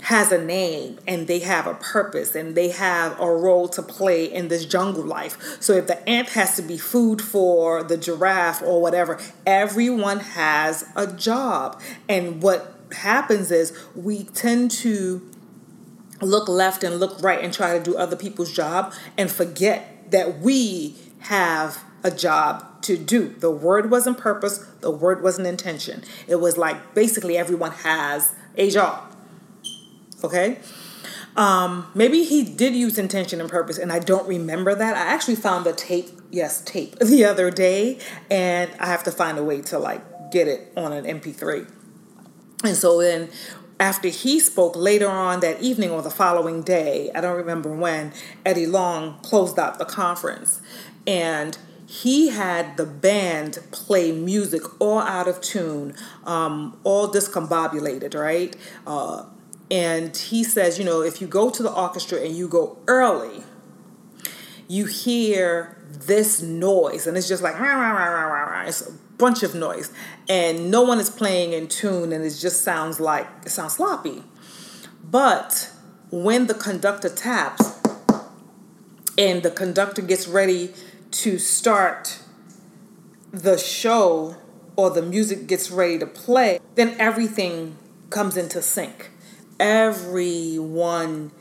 has 0.02 0.30
a 0.30 0.44
name 0.44 0.98
and 1.08 1.26
they 1.26 1.38
have 1.38 1.66
a 1.66 1.74
purpose 1.74 2.36
and 2.36 2.54
they 2.54 2.68
have 2.68 3.18
a 3.18 3.26
role 3.26 3.66
to 3.66 3.82
play 3.82 4.26
in 4.26 4.48
this 4.48 4.66
jungle 4.66 5.02
life. 5.02 5.56
So 5.60 5.72
if 5.72 5.86
the 5.86 6.06
ant 6.08 6.28
has 6.30 6.54
to 6.56 6.62
be 6.62 6.76
food 6.76 7.22
for 7.22 7.82
the 7.82 7.96
giraffe 7.96 8.62
or 8.62 8.80
whatever, 8.80 9.18
everyone 9.46 10.20
has 10.20 10.84
a 10.94 11.06
job. 11.06 11.80
And 12.08 12.42
what 12.42 12.74
happens 12.92 13.50
is 13.50 13.76
we 13.96 14.24
tend 14.24 14.70
to 14.72 15.28
look 16.20 16.48
left 16.48 16.84
and 16.84 17.00
look 17.00 17.20
right 17.22 17.42
and 17.42 17.52
try 17.52 17.76
to 17.76 17.82
do 17.82 17.96
other 17.96 18.16
people's 18.16 18.52
job 18.52 18.92
and 19.16 19.30
forget 19.30 20.10
that 20.12 20.38
we 20.38 20.94
have 21.20 21.82
a 22.06 22.10
job 22.10 22.82
to 22.82 22.96
do. 22.96 23.28
The 23.40 23.50
word 23.50 23.90
wasn't 23.90 24.16
purpose, 24.16 24.58
the 24.80 24.92
word 24.92 25.22
wasn't 25.22 25.48
intention. 25.48 26.04
It 26.28 26.36
was 26.36 26.56
like 26.56 26.94
basically 26.94 27.36
everyone 27.36 27.72
has 27.72 28.32
a 28.56 28.70
job. 28.70 29.12
Okay? 30.22 30.58
Um, 31.36 31.90
maybe 31.94 32.22
he 32.22 32.44
did 32.44 32.74
use 32.74 32.96
intention 32.96 33.40
and 33.40 33.50
purpose, 33.50 33.76
and 33.76 33.92
I 33.92 33.98
don't 33.98 34.26
remember 34.26 34.74
that. 34.74 34.96
I 34.96 35.12
actually 35.12 35.34
found 35.34 35.66
the 35.66 35.72
tape, 35.72 36.08
yes, 36.30 36.62
tape, 36.62 36.98
the 37.00 37.24
other 37.24 37.50
day, 37.50 37.98
and 38.30 38.70
I 38.78 38.86
have 38.86 39.02
to 39.04 39.10
find 39.10 39.36
a 39.36 39.44
way 39.44 39.60
to 39.62 39.78
like 39.78 40.30
get 40.30 40.46
it 40.46 40.72
on 40.76 40.92
an 40.92 41.04
MP3. 41.04 41.70
And 42.64 42.76
so 42.76 43.00
then 43.00 43.28
after 43.78 44.08
he 44.08 44.40
spoke 44.40 44.76
later 44.76 45.10
on 45.10 45.40
that 45.40 45.60
evening 45.60 45.90
or 45.90 46.02
the 46.02 46.10
following 46.10 46.62
day, 46.62 47.10
I 47.14 47.20
don't 47.20 47.36
remember 47.36 47.70
when, 47.70 48.12
Eddie 48.44 48.66
Long 48.66 49.18
closed 49.22 49.58
out 49.58 49.78
the 49.78 49.84
conference. 49.84 50.62
And 51.06 51.58
he 51.86 52.28
had 52.28 52.76
the 52.76 52.84
band 52.84 53.58
play 53.70 54.10
music 54.10 54.62
all 54.80 54.98
out 54.98 55.28
of 55.28 55.40
tune, 55.40 55.94
um, 56.24 56.78
all 56.82 57.08
discombobulated, 57.08 58.14
right? 58.14 58.56
Uh, 58.86 59.24
and 59.70 60.16
he 60.16 60.42
says, 60.42 60.78
you 60.78 60.84
know, 60.84 61.00
if 61.00 61.20
you 61.20 61.28
go 61.28 61.48
to 61.48 61.62
the 61.62 61.72
orchestra 61.72 62.20
and 62.20 62.36
you 62.36 62.48
go 62.48 62.78
early, 62.88 63.44
you 64.68 64.86
hear 64.86 65.76
this 65.88 66.42
noise, 66.42 67.06
and 67.06 67.16
it's 67.16 67.28
just 67.28 67.42
like, 67.42 67.58
rah, 67.58 67.74
rah, 67.74 67.92
rah, 67.92 68.62
it's 68.66 68.82
a 68.82 68.92
bunch 69.16 69.44
of 69.44 69.54
noise, 69.54 69.92
and 70.28 70.70
no 70.70 70.82
one 70.82 70.98
is 70.98 71.08
playing 71.08 71.52
in 71.52 71.68
tune, 71.68 72.12
and 72.12 72.24
it 72.24 72.30
just 72.30 72.62
sounds 72.62 72.98
like 72.98 73.28
it 73.44 73.50
sounds 73.50 73.74
sloppy. 73.74 74.24
But 75.04 75.70
when 76.10 76.48
the 76.48 76.54
conductor 76.54 77.08
taps 77.08 77.80
and 79.16 79.42
the 79.42 79.50
conductor 79.50 80.02
gets 80.02 80.26
ready 80.26 80.74
to 81.10 81.38
start 81.38 82.20
the 83.32 83.58
show 83.58 84.36
or 84.76 84.90
the 84.90 85.02
music 85.02 85.46
gets 85.46 85.70
ready 85.70 85.98
to 85.98 86.06
play, 86.06 86.60
then 86.74 86.94
everything 86.98 87.76
comes 88.10 88.36
into 88.36 88.62
sync. 88.62 89.10
Everyone 89.58 91.32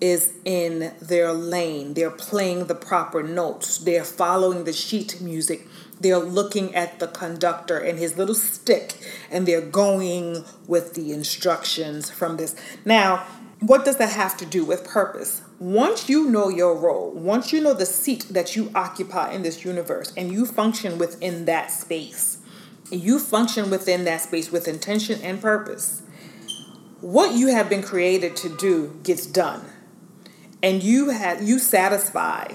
is 0.00 0.32
in 0.44 0.92
their 1.00 1.32
lane. 1.32 1.94
They're 1.94 2.10
playing 2.10 2.66
the 2.66 2.74
proper 2.74 3.22
notes. 3.22 3.78
They're 3.78 4.04
following 4.04 4.64
the 4.64 4.72
sheet 4.72 5.20
music. 5.20 5.66
They're 6.00 6.18
looking 6.18 6.74
at 6.74 6.98
the 6.98 7.06
conductor 7.06 7.78
and 7.78 7.98
his 7.98 8.16
little 8.16 8.34
stick 8.34 8.94
and 9.30 9.46
they're 9.46 9.60
going 9.60 10.44
with 10.66 10.94
the 10.94 11.12
instructions 11.12 12.10
from 12.10 12.38
this. 12.38 12.56
Now, 12.84 13.26
what 13.60 13.84
does 13.84 13.98
that 13.98 14.10
have 14.10 14.36
to 14.38 14.46
do 14.46 14.64
with 14.64 14.84
purpose? 14.84 15.42
Once 15.58 16.08
you 16.08 16.30
know 16.30 16.48
your 16.48 16.74
role, 16.76 17.10
once 17.12 17.52
you 17.52 17.60
know 17.60 17.74
the 17.74 17.86
seat 17.86 18.26
that 18.30 18.56
you 18.56 18.70
occupy 18.74 19.32
in 19.32 19.42
this 19.42 19.64
universe 19.64 20.12
and 20.16 20.32
you 20.32 20.46
function 20.46 20.98
within 20.98 21.44
that 21.44 21.70
space, 21.70 22.38
you 22.90 23.18
function 23.18 23.70
within 23.70 24.04
that 24.04 24.20
space 24.22 24.50
with 24.50 24.66
intention 24.66 25.20
and 25.22 25.40
purpose, 25.40 26.02
what 27.00 27.34
you 27.34 27.48
have 27.48 27.68
been 27.68 27.82
created 27.82 28.34
to 28.36 28.54
do 28.56 28.98
gets 29.02 29.26
done 29.26 29.64
and 30.62 30.82
you 30.82 31.10
have 31.10 31.42
you 31.42 31.58
satisfy 31.58 32.52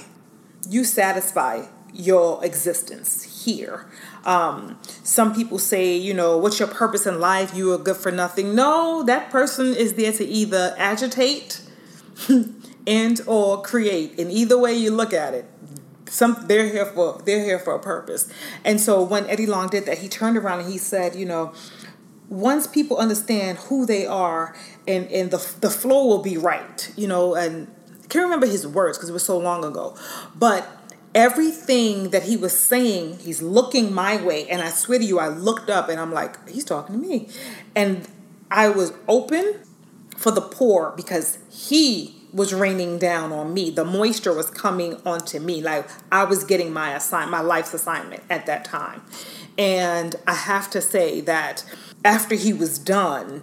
you 0.70 0.84
satisfy 0.84 1.66
your 1.94 2.44
existence 2.44 3.35
here. 3.46 3.88
Um, 4.26 4.80
some 5.04 5.34
people 5.34 5.60
say 5.60 5.96
you 5.96 6.14
know 6.14 6.38
what's 6.38 6.60
your 6.60 6.68
purpose 6.68 7.06
in 7.06 7.20
life? 7.20 7.56
You 7.56 7.72
are 7.74 7.78
good 7.78 7.98
for 7.98 8.12
nothing. 8.12 8.56
No 8.56 9.04
that 9.04 9.30
person 9.30 9.76
is 9.76 9.94
there 9.94 10.12
to 10.14 10.26
either 10.26 10.76
agitate 10.78 11.62
and 12.88 13.22
or 13.28 13.62
create. 13.62 14.20
And 14.20 14.32
either 14.32 14.58
way 14.58 14.74
you 14.74 14.92
look 14.92 15.14
at 15.14 15.34
it 15.34 15.46
some 16.10 16.38
they're 16.48 16.68
here 16.68 16.86
for 16.86 17.22
they're 17.26 17.44
here 17.44 17.60
for 17.60 17.76
a 17.76 17.80
purpose. 17.80 18.32
And 18.64 18.80
so 18.80 19.04
when 19.04 19.28
eddie 19.28 19.46
long 19.46 19.70
did 19.70 19.86
that 19.86 20.00
he 20.00 20.08
turned 20.08 20.38
around 20.38 20.62
and 20.62 20.72
he 20.72 20.78
said 20.78 21.16
you 21.16 21.26
know 21.26 21.54
once 22.30 22.68
people 22.68 22.98
understand 22.98 23.58
who 23.58 23.86
they 23.86 24.06
are 24.06 24.56
and 24.88 25.10
and 25.12 25.32
the 25.32 25.56
the 25.62 25.70
flow 25.70 26.06
will 26.06 26.22
be 26.22 26.38
right 26.38 26.92
you 26.96 27.08
know 27.08 27.36
and 27.36 27.68
I 28.04 28.08
can't 28.08 28.24
remember 28.24 28.46
his 28.46 28.68
words 28.68 28.98
because 28.98 29.10
it 29.10 29.14
was 29.14 29.26
so 29.26 29.38
long 29.40 29.66
ago, 29.66 29.98
but 30.36 30.75
everything 31.16 32.10
that 32.10 32.24
he 32.24 32.36
was 32.36 32.58
saying, 32.58 33.20
he's 33.20 33.42
looking 33.42 33.94
my 33.94 34.22
way. 34.22 34.48
And 34.50 34.62
I 34.62 34.70
swear 34.70 35.00
to 35.00 35.06
you, 35.06 35.18
I 35.18 35.30
looked 35.30 35.70
up 35.70 35.88
and 35.88 36.00
I'm 36.00 36.12
like, 36.12 36.48
he's 36.50 36.66
talking 36.66 37.02
to 37.02 37.08
me. 37.08 37.30
And 37.74 38.08
I 38.52 38.68
was 38.70 38.94
open 39.08 39.62
for 40.18 40.32
the 40.32 40.42
pour 40.42 40.92
because 40.92 41.40
he 41.50 42.16
was 42.34 42.54
raining 42.54 43.00
down 43.00 43.32
on 43.32 43.54
me. 43.54 43.70
The 43.70 43.86
moisture 43.86 44.34
was 44.34 44.50
coming 44.50 45.02
onto 45.06 45.40
me. 45.40 45.62
Like 45.62 45.88
I 46.12 46.26
was 46.26 46.44
getting 46.44 46.74
my 46.74 46.94
assign 46.94 47.30
my 47.30 47.40
life's 47.40 47.74
assignment 47.74 48.24
at 48.30 48.46
that 48.46 48.66
time. 48.66 49.02
And 49.58 50.18
I 50.28 50.34
have 50.34 50.70
to 50.72 50.82
say 50.82 51.22
that 51.22 51.64
after 52.04 52.36
he 52.36 52.52
was 52.52 52.78
done, 52.78 53.42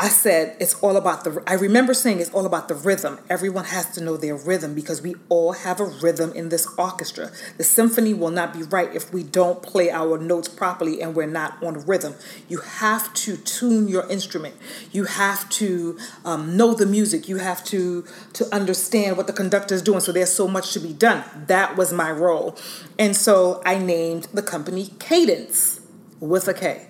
I 0.00 0.08
said 0.08 0.56
it's 0.58 0.72
all 0.82 0.96
about 0.96 1.24
the 1.24 1.42
I 1.46 1.52
remember 1.52 1.92
saying 1.92 2.20
it's 2.20 2.30
all 2.30 2.46
about 2.46 2.68
the 2.68 2.74
rhythm. 2.74 3.18
Everyone 3.28 3.64
has 3.64 3.90
to 3.90 4.00
know 4.02 4.16
their 4.16 4.34
rhythm 4.34 4.74
because 4.74 5.02
we 5.02 5.14
all 5.28 5.52
have 5.52 5.78
a 5.78 5.84
rhythm 5.84 6.32
in 6.32 6.48
this 6.48 6.66
orchestra. 6.78 7.30
The 7.58 7.64
symphony 7.64 8.14
will 8.14 8.30
not 8.30 8.54
be 8.54 8.62
right 8.62 8.88
if 8.94 9.12
we 9.12 9.22
don't 9.22 9.62
play 9.62 9.90
our 9.90 10.16
notes 10.16 10.48
properly 10.48 11.02
and 11.02 11.14
we're 11.14 11.26
not 11.26 11.62
on 11.62 11.84
rhythm. 11.84 12.14
You 12.48 12.60
have 12.60 13.12
to 13.12 13.36
tune 13.36 13.88
your 13.88 14.08
instrument. 14.08 14.54
You 14.90 15.04
have 15.04 15.46
to 15.50 15.98
um, 16.24 16.56
know 16.56 16.72
the 16.72 16.86
music. 16.86 17.28
You 17.28 17.36
have 17.36 17.62
to 17.64 18.06
to 18.32 18.54
understand 18.54 19.18
what 19.18 19.26
the 19.26 19.34
conductor 19.34 19.74
is 19.74 19.82
doing. 19.82 20.00
So 20.00 20.12
there's 20.12 20.32
so 20.32 20.48
much 20.48 20.72
to 20.72 20.80
be 20.80 20.94
done. 20.94 21.24
That 21.46 21.76
was 21.76 21.92
my 21.92 22.10
role, 22.10 22.56
and 22.98 23.14
so 23.14 23.60
I 23.66 23.76
named 23.76 24.28
the 24.32 24.42
company 24.42 24.86
Kadence 24.96 25.82
with 26.20 26.48
a 26.48 26.54
K, 26.54 26.88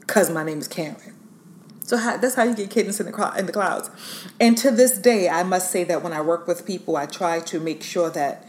because 0.00 0.28
my 0.28 0.44
name 0.44 0.58
is 0.58 0.68
Karen. 0.68 1.21
So 1.84 1.96
how, 1.96 2.16
that's 2.16 2.36
how 2.36 2.44
you 2.44 2.54
get 2.54 2.70
cadence 2.70 3.00
in 3.00 3.10
the, 3.10 3.34
in 3.36 3.46
the 3.46 3.52
clouds. 3.52 3.90
And 4.40 4.56
to 4.58 4.70
this 4.70 4.96
day, 4.96 5.28
I 5.28 5.42
must 5.42 5.70
say 5.70 5.84
that 5.84 6.02
when 6.02 6.12
I 6.12 6.20
work 6.20 6.46
with 6.46 6.64
people, 6.64 6.96
I 6.96 7.06
try 7.06 7.40
to 7.40 7.60
make 7.60 7.82
sure 7.82 8.08
that, 8.10 8.46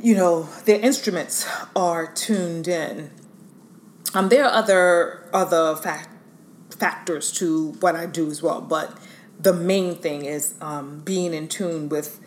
you 0.00 0.14
know, 0.14 0.48
their 0.64 0.80
instruments 0.80 1.46
are 1.76 2.12
tuned 2.12 2.66
in. 2.66 3.10
Um, 4.14 4.28
there 4.28 4.44
are 4.44 4.52
other 4.52 5.28
other 5.32 5.74
fact, 5.76 6.10
factors 6.70 7.32
to 7.32 7.72
what 7.80 7.96
I 7.96 8.06
do 8.06 8.30
as 8.30 8.42
well, 8.42 8.60
but 8.60 8.98
the 9.40 9.54
main 9.54 9.94
thing 9.94 10.24
is 10.24 10.54
um, 10.60 11.00
being 11.00 11.32
in 11.32 11.48
tune 11.48 11.88
with 11.88 12.20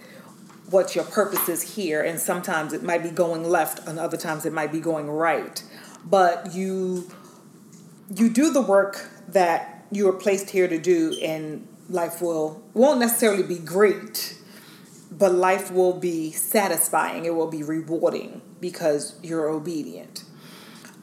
what 0.70 0.96
your 0.96 1.06
purpose 1.06 1.48
is 1.48 1.76
here. 1.76 2.02
And 2.02 2.20
sometimes 2.20 2.74
it 2.74 2.82
might 2.82 3.04
be 3.04 3.12
going 3.12 3.44
left, 3.44 3.88
and 3.88 4.00
other 4.00 4.18
times 4.18 4.46
it 4.46 4.54
might 4.54 4.72
be 4.72 4.80
going 4.80 5.10
right. 5.10 5.62
But 6.04 6.54
you 6.56 7.10
you 8.14 8.30
do 8.30 8.52
the 8.52 8.62
work 8.62 9.10
that 9.30 9.86
you 9.92 10.08
are 10.10 10.14
placed 10.14 10.50
here 10.50 10.68
to 10.68 10.78
do 10.78 11.18
and 11.22 11.68
life 11.90 12.22
will 12.22 12.64
won't 12.74 13.00
necessarily 13.00 13.44
be 13.44 13.60
great 13.60 14.36
but 15.18 15.34
life 15.34 15.72
will 15.72 15.94
be 15.94 16.32
satisfying. 16.32 17.26
It 17.26 17.36
will 17.36 17.50
be 17.50 17.64
rewarding 17.64 18.42
because 18.60 19.18
you're 19.24 19.48
obedient. 19.48 20.24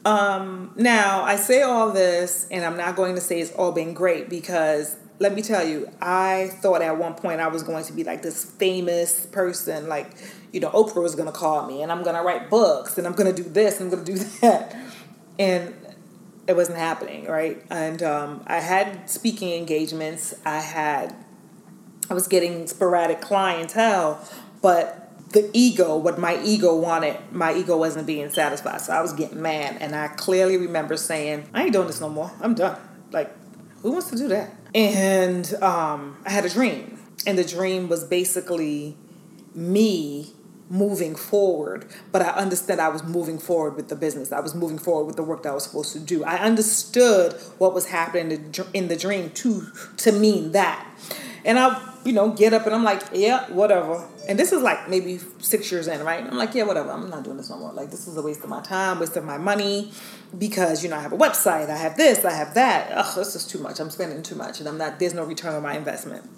Um, 0.05 0.73
now 0.75 1.23
i 1.23 1.37
say 1.37 1.61
all 1.61 1.89
this 1.93 2.45
and 2.51 2.65
i'm 2.65 2.75
not 2.75 2.97
going 2.97 3.15
to 3.15 3.21
say 3.21 3.39
it's 3.39 3.53
all 3.53 3.71
been 3.71 3.93
great 3.93 4.29
because 4.29 4.97
let 5.19 5.33
me 5.33 5.41
tell 5.41 5.65
you 5.65 5.89
i 6.01 6.51
thought 6.61 6.81
at 6.81 6.97
one 6.97 7.13
point 7.13 7.39
i 7.39 7.47
was 7.47 7.63
going 7.63 7.85
to 7.85 7.93
be 7.93 8.03
like 8.03 8.21
this 8.21 8.43
famous 8.43 9.25
person 9.27 9.87
like 9.87 10.11
you 10.51 10.59
know 10.59 10.69
oprah 10.71 11.01
was 11.01 11.15
going 11.15 11.27
to 11.27 11.31
call 11.31 11.65
me 11.65 11.81
and 11.81 11.89
i'm 11.89 12.03
going 12.03 12.17
to 12.17 12.21
write 12.21 12.49
books 12.49 12.97
and 12.97 13.07
i'm 13.07 13.13
going 13.13 13.33
to 13.33 13.43
do 13.43 13.47
this 13.49 13.79
and 13.79 13.93
i'm 13.93 13.95
going 13.95 14.05
to 14.05 14.13
do 14.13 14.19
that. 14.41 14.75
And 15.39 15.73
it 16.47 16.55
wasn't 16.55 16.77
happening, 16.77 17.25
right? 17.25 17.61
And 17.69 18.03
um, 18.03 18.43
I 18.47 18.59
had 18.59 19.09
speaking 19.09 19.53
engagements. 19.53 20.33
I 20.45 20.59
had, 20.59 21.15
I 22.09 22.13
was 22.13 22.27
getting 22.27 22.67
sporadic 22.67 23.21
clientele, 23.21 24.19
but 24.61 24.99
the 25.31 25.49
ego, 25.53 25.97
what 25.97 26.19
my 26.19 26.41
ego 26.43 26.75
wanted, 26.75 27.17
my 27.31 27.53
ego 27.53 27.77
wasn't 27.77 28.05
being 28.05 28.29
satisfied. 28.29 28.81
So 28.81 28.93
I 28.93 29.01
was 29.01 29.13
getting 29.13 29.41
mad. 29.41 29.77
And 29.79 29.95
I 29.95 30.09
clearly 30.09 30.57
remember 30.57 30.95
saying, 30.97 31.49
I 31.53 31.63
ain't 31.63 31.73
doing 31.73 31.87
this 31.87 32.01
no 32.01 32.09
more. 32.09 32.31
I'm 32.41 32.53
done. 32.53 32.79
Like, 33.11 33.31
who 33.81 33.91
wants 33.91 34.09
to 34.11 34.15
do 34.15 34.27
that? 34.29 34.51
And 34.75 35.51
um, 35.55 36.17
I 36.25 36.29
had 36.29 36.45
a 36.45 36.49
dream. 36.49 36.99
And 37.25 37.37
the 37.37 37.43
dream 37.43 37.89
was 37.89 38.03
basically 38.03 38.97
me 39.55 40.33
moving 40.69 41.15
forward, 41.15 41.85
but 42.11 42.21
I 42.21 42.29
understood 42.29 42.79
I 42.79 42.89
was 42.89 43.03
moving 43.03 43.37
forward 43.37 43.75
with 43.75 43.89
the 43.89 43.95
business. 43.95 44.31
I 44.31 44.39
was 44.39 44.55
moving 44.55 44.77
forward 44.77 45.05
with 45.05 45.15
the 45.15 45.23
work 45.23 45.43
that 45.43 45.49
I 45.49 45.53
was 45.53 45.65
supposed 45.65 45.93
to 45.93 45.99
do. 45.99 46.23
I 46.23 46.37
understood 46.37 47.33
what 47.57 47.73
was 47.73 47.87
happening 47.87 48.53
in 48.73 48.87
the 48.87 48.95
dream 48.95 49.29
to 49.31 49.67
to 49.97 50.11
mean 50.11 50.51
that. 50.53 50.87
And 51.45 51.59
I, 51.59 51.81
you 52.05 52.13
know, 52.13 52.31
get 52.31 52.53
up 52.53 52.65
and 52.65 52.73
I'm 52.73 52.83
like, 52.83 53.03
yeah, 53.13 53.51
whatever. 53.51 54.07
And 54.29 54.39
this 54.39 54.53
is 54.53 54.61
like 54.61 54.89
maybe 54.89 55.19
six 55.39 55.69
years 55.71 55.87
in, 55.87 56.01
right? 56.03 56.23
I'm 56.23 56.37
like, 56.37 56.55
yeah, 56.55 56.63
whatever. 56.63 56.91
I'm 56.91 57.09
not 57.09 57.23
doing 57.23 57.35
this 57.35 57.49
no 57.49 57.57
more. 57.57 57.73
Like, 57.73 57.91
this 57.91 58.07
is 58.07 58.15
a 58.15 58.21
waste 58.21 58.43
of 58.43 58.49
my 58.49 58.61
time, 58.61 58.99
waste 58.99 59.17
of 59.17 59.25
my 59.25 59.37
money, 59.37 59.91
because 60.37 60.83
you 60.83 60.89
know 60.89 60.95
I 60.95 61.01
have 61.01 61.11
a 61.11 61.17
website, 61.17 61.69
I 61.69 61.75
have 61.75 61.97
this, 61.97 62.23
I 62.23 62.31
have 62.31 62.53
that. 62.53 62.91
Ugh, 62.93 63.15
this 63.17 63.35
is 63.35 63.45
too 63.45 63.59
much. 63.59 63.81
I'm 63.81 63.89
spending 63.89 64.23
too 64.23 64.35
much, 64.35 64.59
and 64.59 64.69
I'm 64.69 64.77
not. 64.77 64.99
There's 64.99 65.13
no 65.13 65.25
return 65.25 65.53
on 65.53 65.63
my 65.63 65.75
investment. 65.75 66.29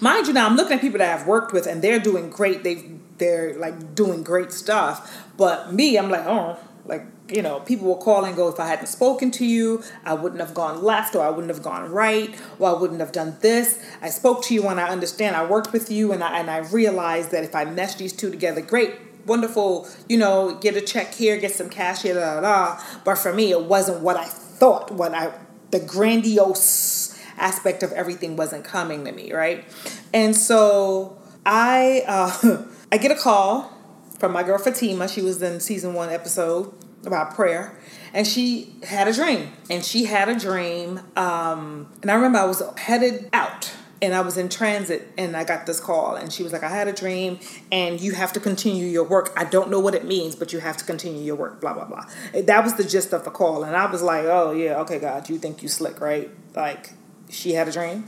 Mind 0.00 0.26
you, 0.26 0.32
now 0.32 0.46
I'm 0.46 0.56
looking 0.56 0.74
at 0.74 0.80
people 0.80 0.98
that 0.98 1.20
I've 1.20 1.26
worked 1.26 1.52
with, 1.52 1.66
and 1.66 1.82
they're 1.82 1.98
doing 2.00 2.30
great. 2.30 2.62
They've 2.64 2.98
they're 3.18 3.56
like 3.58 3.94
doing 3.94 4.22
great 4.24 4.50
stuff. 4.52 5.24
But 5.36 5.72
me, 5.72 5.96
I'm 5.96 6.10
like, 6.10 6.26
oh, 6.26 6.58
Like, 6.84 7.06
you 7.28 7.40
know, 7.40 7.60
people 7.60 7.86
will 7.86 7.96
call 7.96 8.24
and 8.24 8.36
go, 8.36 8.48
if 8.48 8.60
I 8.60 8.66
hadn't 8.66 8.88
spoken 8.88 9.30
to 9.32 9.46
you, 9.46 9.82
I 10.04 10.12
wouldn't 10.14 10.40
have 10.40 10.52
gone 10.52 10.82
left 10.82 11.14
or 11.14 11.22
I 11.22 11.30
wouldn't 11.30 11.48
have 11.48 11.62
gone 11.62 11.90
right 11.90 12.34
or 12.58 12.68
I 12.68 12.78
wouldn't 12.78 13.00
have 13.00 13.12
done 13.12 13.36
this. 13.40 13.82
I 14.02 14.10
spoke 14.10 14.44
to 14.44 14.54
you 14.54 14.68
and 14.68 14.78
I 14.78 14.88
understand. 14.88 15.34
I 15.34 15.46
worked 15.46 15.72
with 15.72 15.90
you 15.90 16.12
and 16.12 16.22
I, 16.22 16.38
and 16.38 16.50
I 16.50 16.58
realized 16.58 17.30
that 17.30 17.42
if 17.44 17.54
I 17.54 17.64
mesh 17.64 17.94
these 17.94 18.12
two 18.12 18.30
together, 18.30 18.60
great, 18.60 18.92
wonderful, 19.26 19.88
you 20.08 20.18
know, 20.18 20.58
get 20.60 20.76
a 20.76 20.82
check 20.82 21.14
here, 21.14 21.38
get 21.38 21.52
some 21.52 21.70
cash 21.70 22.02
here, 22.02 22.14
da, 22.14 22.40
da, 22.40 22.40
da. 22.42 22.82
But 23.04 23.16
for 23.16 23.32
me, 23.32 23.50
it 23.50 23.62
wasn't 23.62 24.02
what 24.02 24.16
I 24.16 24.26
thought, 24.26 24.90
what 24.90 25.14
I, 25.14 25.32
the 25.70 25.80
grandiose 25.80 27.03
aspect 27.36 27.82
of 27.82 27.92
everything 27.92 28.36
wasn't 28.36 28.64
coming 28.64 29.04
to 29.04 29.12
me, 29.12 29.32
right? 29.32 29.64
And 30.12 30.36
so 30.36 31.18
I, 31.44 32.02
uh, 32.06 32.64
I 32.92 32.98
get 32.98 33.10
a 33.10 33.16
call 33.16 33.72
from 34.18 34.32
my 34.32 34.42
girl 34.42 34.58
Fatima. 34.58 35.08
She 35.08 35.22
was 35.22 35.42
in 35.42 35.60
season 35.60 35.94
one 35.94 36.10
episode 36.10 36.72
about 37.06 37.34
prayer. 37.34 37.78
And 38.12 38.26
she 38.26 38.72
had 38.84 39.08
a 39.08 39.12
dream. 39.12 39.52
And 39.68 39.84
she 39.84 40.04
had 40.04 40.28
a 40.28 40.38
dream. 40.38 41.00
Um, 41.16 41.92
and 42.02 42.10
I 42.10 42.14
remember 42.14 42.38
I 42.38 42.44
was 42.44 42.62
headed 42.76 43.28
out 43.32 43.72
and 44.00 44.14
I 44.14 44.20
was 44.20 44.36
in 44.36 44.48
transit 44.48 45.10
and 45.16 45.36
I 45.36 45.44
got 45.44 45.66
this 45.66 45.80
call 45.80 46.16
and 46.16 46.32
she 46.32 46.42
was 46.42 46.52
like, 46.52 46.62
I 46.62 46.68
had 46.68 46.88
a 46.88 46.92
dream 46.92 47.38
and 47.72 48.00
you 48.00 48.12
have 48.12 48.32
to 48.34 48.40
continue 48.40 48.86
your 48.86 49.04
work. 49.04 49.32
I 49.36 49.44
don't 49.44 49.70
know 49.70 49.80
what 49.80 49.94
it 49.94 50.04
means, 50.04 50.36
but 50.36 50.52
you 50.52 50.60
have 50.60 50.76
to 50.78 50.84
continue 50.84 51.22
your 51.22 51.36
work, 51.36 51.60
blah, 51.60 51.72
blah, 51.74 51.86
blah. 51.86 52.04
That 52.34 52.62
was 52.62 52.74
the 52.74 52.84
gist 52.84 53.12
of 53.12 53.24
the 53.24 53.30
call. 53.30 53.64
And 53.64 53.74
I 53.76 53.90
was 53.90 54.02
like, 54.02 54.24
oh, 54.24 54.52
yeah, 54.52 54.80
okay, 54.80 54.98
God, 54.98 55.28
you 55.28 55.38
think 55.38 55.62
you 55.62 55.68
slick, 55.68 56.00
right? 56.00 56.30
Like, 56.54 56.92
she 57.28 57.52
had 57.52 57.68
a 57.68 57.72
dream? 57.72 58.04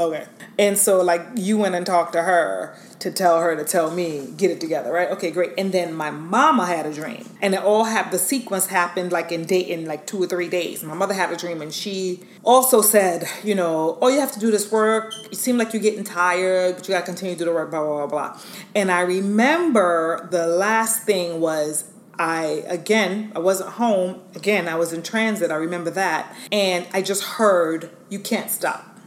okay. 0.00 0.26
And 0.58 0.76
so, 0.78 1.02
like, 1.02 1.22
you 1.36 1.58
went 1.58 1.74
and 1.74 1.84
talked 1.84 2.12
to 2.14 2.22
her 2.22 2.76
to 3.02 3.10
tell 3.10 3.40
her 3.40 3.56
to 3.56 3.64
tell 3.64 3.90
me, 3.90 4.32
get 4.36 4.50
it 4.50 4.60
together, 4.60 4.92
right? 4.92 5.10
Okay, 5.10 5.32
great. 5.32 5.52
And 5.58 5.72
then 5.72 5.92
my 5.92 6.10
mama 6.10 6.66
had 6.66 6.86
a 6.86 6.92
dream. 6.92 7.28
And 7.40 7.52
it 7.52 7.62
all 7.62 7.84
happened, 7.84 8.14
the 8.14 8.18
sequence 8.18 8.66
happened 8.66 9.10
like 9.10 9.32
in 9.32 9.44
day, 9.44 9.60
in 9.60 9.86
like 9.86 10.06
two 10.06 10.22
or 10.22 10.26
three 10.26 10.48
days. 10.48 10.84
My 10.84 10.94
mother 10.94 11.12
had 11.12 11.32
a 11.32 11.36
dream 11.36 11.60
and 11.60 11.72
she 11.72 12.22
also 12.44 12.80
said, 12.80 13.28
you 13.42 13.56
know, 13.56 13.98
oh, 14.00 14.08
you 14.08 14.20
have 14.20 14.30
to 14.32 14.40
do 14.40 14.52
this 14.52 14.70
work. 14.70 15.12
You 15.30 15.36
seem 15.36 15.58
like 15.58 15.72
you're 15.72 15.82
getting 15.82 16.04
tired, 16.04 16.76
but 16.76 16.86
you 16.86 16.94
got 16.94 17.00
to 17.00 17.06
continue 17.06 17.34
to 17.34 17.38
do 17.40 17.44
the 17.46 17.52
work, 17.52 17.70
blah, 17.70 17.82
blah, 17.82 18.06
blah, 18.06 18.30
blah. 18.30 18.40
And 18.76 18.90
I 18.90 19.00
remember 19.00 20.28
the 20.30 20.46
last 20.46 21.02
thing 21.02 21.40
was 21.40 21.91
I 22.18 22.64
again, 22.66 23.32
I 23.34 23.38
wasn't 23.38 23.70
home. 23.70 24.20
Again, 24.34 24.68
I 24.68 24.76
was 24.76 24.92
in 24.92 25.02
transit. 25.02 25.50
I 25.50 25.56
remember 25.56 25.90
that. 25.90 26.34
And 26.50 26.86
I 26.92 27.02
just 27.02 27.24
heard, 27.24 27.90
you 28.08 28.18
can't 28.18 28.50
stop. 28.50 28.98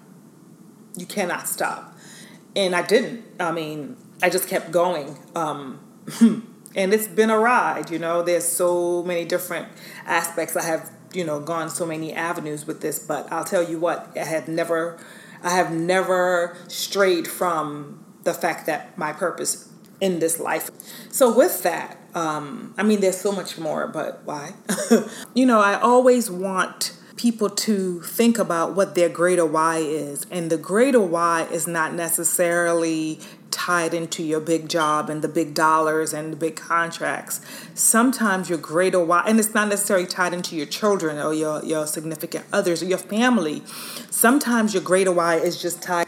You 0.98 1.06
cannot 1.06 1.48
stop. 1.48 1.98
And 2.56 2.76
I 2.76 2.82
didn't. 2.82 3.24
I 3.40 3.52
mean, 3.52 3.98
I 4.22 4.30
just 4.30 4.48
kept 4.48 4.72
going. 4.72 5.18
Um, 5.36 5.80
and 6.76 6.94
it's 6.94 7.08
been 7.08 7.30
a 7.30 7.38
ride, 7.38 7.90
you 7.90 8.00
know. 8.00 8.22
There's 8.22 8.46
so 8.46 9.04
many 9.04 9.26
different 9.26 9.68
aspects. 10.06 10.56
I 10.56 10.64
have, 10.64 10.92
you 11.14 11.26
know, 11.26 11.40
gone 11.40 11.70
so 11.70 11.86
many 11.86 12.14
avenues 12.14 12.66
with 12.66 12.82
this, 12.82 13.00
but 13.00 13.32
I'll 13.32 13.46
tell 13.46 13.64
you 13.64 13.80
what, 13.80 14.12
I 14.16 14.24
have 14.24 14.48
never 14.48 14.98
I 15.44 15.52
have 15.52 15.72
never 15.72 16.58
strayed 16.68 17.28
from 17.28 18.04
the 18.24 18.34
fact 18.34 18.66
that 18.66 18.98
my 18.98 19.14
purpose 19.14 19.70
in 20.02 20.20
this 20.20 20.40
life. 20.40 20.72
So 21.12 21.36
with 21.36 21.62
that, 21.64 21.98
um, 22.16 22.74
I 22.78 22.84
mean, 22.84 23.02
there's 23.02 23.20
so 23.20 23.34
much 23.34 23.58
more, 23.58 23.88
but 23.88 24.22
why? 24.24 24.54
you 25.34 25.46
know, 25.46 25.60
I 25.60 25.80
always 25.80 26.32
want 26.32 26.98
people 27.18 27.50
to 27.50 28.02
think 28.02 28.38
about 28.38 28.74
what 28.74 28.96
their 28.96 29.10
greater 29.10 29.46
why 29.46 29.78
is. 29.78 30.26
And 30.32 30.50
the 30.50 30.58
greater 30.58 31.02
why 31.02 31.44
is 31.52 31.68
not 31.68 31.94
necessarily 31.94 33.20
tied 33.52 33.94
into 33.94 34.24
your 34.24 34.40
big 34.40 34.70
job 34.70 35.10
and 35.10 35.22
the 35.22 35.28
big 35.28 35.54
dollars 35.54 36.14
and 36.14 36.32
the 36.34 36.38
big 36.38 36.56
contracts. 36.56 37.42
Sometimes 37.74 38.50
your 38.50 38.58
greater 38.60 39.04
why, 39.04 39.24
and 39.28 39.38
it's 39.40 39.54
not 39.54 39.68
necessarily 39.68 40.08
tied 40.08 40.34
into 40.34 40.56
your 40.56 40.66
children 40.66 41.18
or 41.18 41.34
your, 41.34 41.64
your 41.66 41.86
significant 41.86 42.46
others 42.54 42.82
or 42.82 42.86
your 42.86 42.98
family. 42.98 43.62
Sometimes 44.10 44.74
your 44.74 44.84
greater 44.84 45.12
why 45.12 45.36
is 45.36 45.62
just 45.62 45.82
tied, 45.82 46.08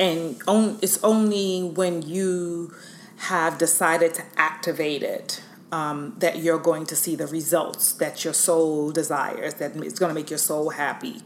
and 0.00 0.40
on, 0.46 0.78
it's 0.82 1.02
only 1.04 1.62
when 1.62 2.02
you 2.02 2.74
have 3.16 3.58
decided 3.58 4.14
to 4.14 4.22
activate 4.36 5.02
it 5.02 5.42
um, 5.72 6.14
that 6.18 6.38
you're 6.38 6.58
going 6.58 6.86
to 6.86 6.96
see 6.96 7.16
the 7.16 7.26
results 7.26 7.92
that 7.94 8.24
your 8.24 8.34
soul 8.34 8.90
desires, 8.92 9.54
that 9.54 9.76
it's 9.76 9.98
going 9.98 10.10
to 10.10 10.14
make 10.14 10.30
your 10.30 10.38
soul 10.38 10.70
happy. 10.70 11.22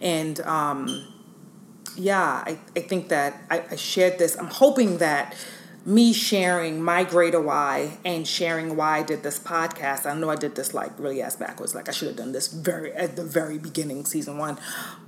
And 0.00 0.40
um, 0.40 1.06
yeah, 1.96 2.42
I, 2.46 2.58
I 2.76 2.80
think 2.80 3.08
that 3.08 3.42
I, 3.50 3.64
I 3.70 3.76
shared 3.76 4.18
this. 4.18 4.36
I'm 4.36 4.48
hoping 4.48 4.98
that 4.98 5.34
me 5.86 6.14
sharing 6.14 6.82
my 6.82 7.04
greater 7.04 7.40
why 7.40 7.98
and 8.06 8.26
sharing 8.26 8.74
why 8.74 8.98
I 8.98 9.02
did 9.02 9.22
this 9.22 9.38
podcast. 9.38 10.06
I 10.06 10.14
know 10.14 10.30
I 10.30 10.36
did 10.36 10.54
this 10.54 10.72
like 10.72 10.98
really 10.98 11.20
ass 11.20 11.36
backwards. 11.36 11.74
Like 11.74 11.88
I 11.88 11.92
should 11.92 12.08
have 12.08 12.16
done 12.16 12.32
this 12.32 12.48
very 12.48 12.92
at 12.94 13.16
the 13.16 13.24
very 13.24 13.58
beginning, 13.58 14.06
season 14.06 14.38
one. 14.38 14.58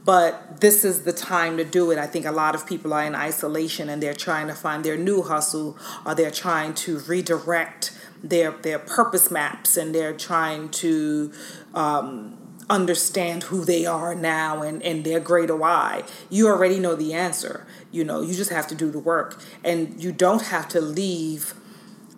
But 0.04 0.60
this 0.60 0.84
is 0.84 1.02
the 1.02 1.14
time 1.14 1.56
to 1.56 1.64
do 1.64 1.90
it. 1.90 1.98
I 1.98 2.06
think 2.06 2.26
a 2.26 2.30
lot 2.30 2.54
of 2.54 2.66
people 2.66 2.92
are 2.92 3.04
in 3.04 3.14
isolation 3.14 3.88
and 3.88 4.02
they're 4.02 4.14
trying 4.14 4.48
to 4.48 4.54
find 4.54 4.84
their 4.84 4.98
new 4.98 5.22
hustle 5.22 5.78
or 6.04 6.14
they're 6.14 6.30
trying 6.30 6.74
to 6.74 6.98
redirect 7.00 7.95
their 8.22 8.52
their 8.52 8.78
purpose 8.78 9.30
maps 9.30 9.76
and 9.76 9.94
they're 9.94 10.16
trying 10.16 10.68
to 10.70 11.32
um, 11.74 12.36
understand 12.68 13.44
who 13.44 13.64
they 13.64 13.86
are 13.86 14.14
now 14.14 14.62
and, 14.62 14.82
and 14.82 15.04
their 15.04 15.20
greater 15.20 15.56
why. 15.56 16.02
You 16.30 16.48
already 16.48 16.80
know 16.80 16.96
the 16.96 17.14
answer. 17.14 17.66
You 17.92 18.04
know, 18.04 18.20
you 18.20 18.34
just 18.34 18.50
have 18.50 18.66
to 18.68 18.74
do 18.74 18.90
the 18.90 18.98
work. 18.98 19.40
And 19.62 20.02
you 20.02 20.12
don't 20.12 20.42
have 20.42 20.68
to 20.70 20.80
leave 20.80 21.54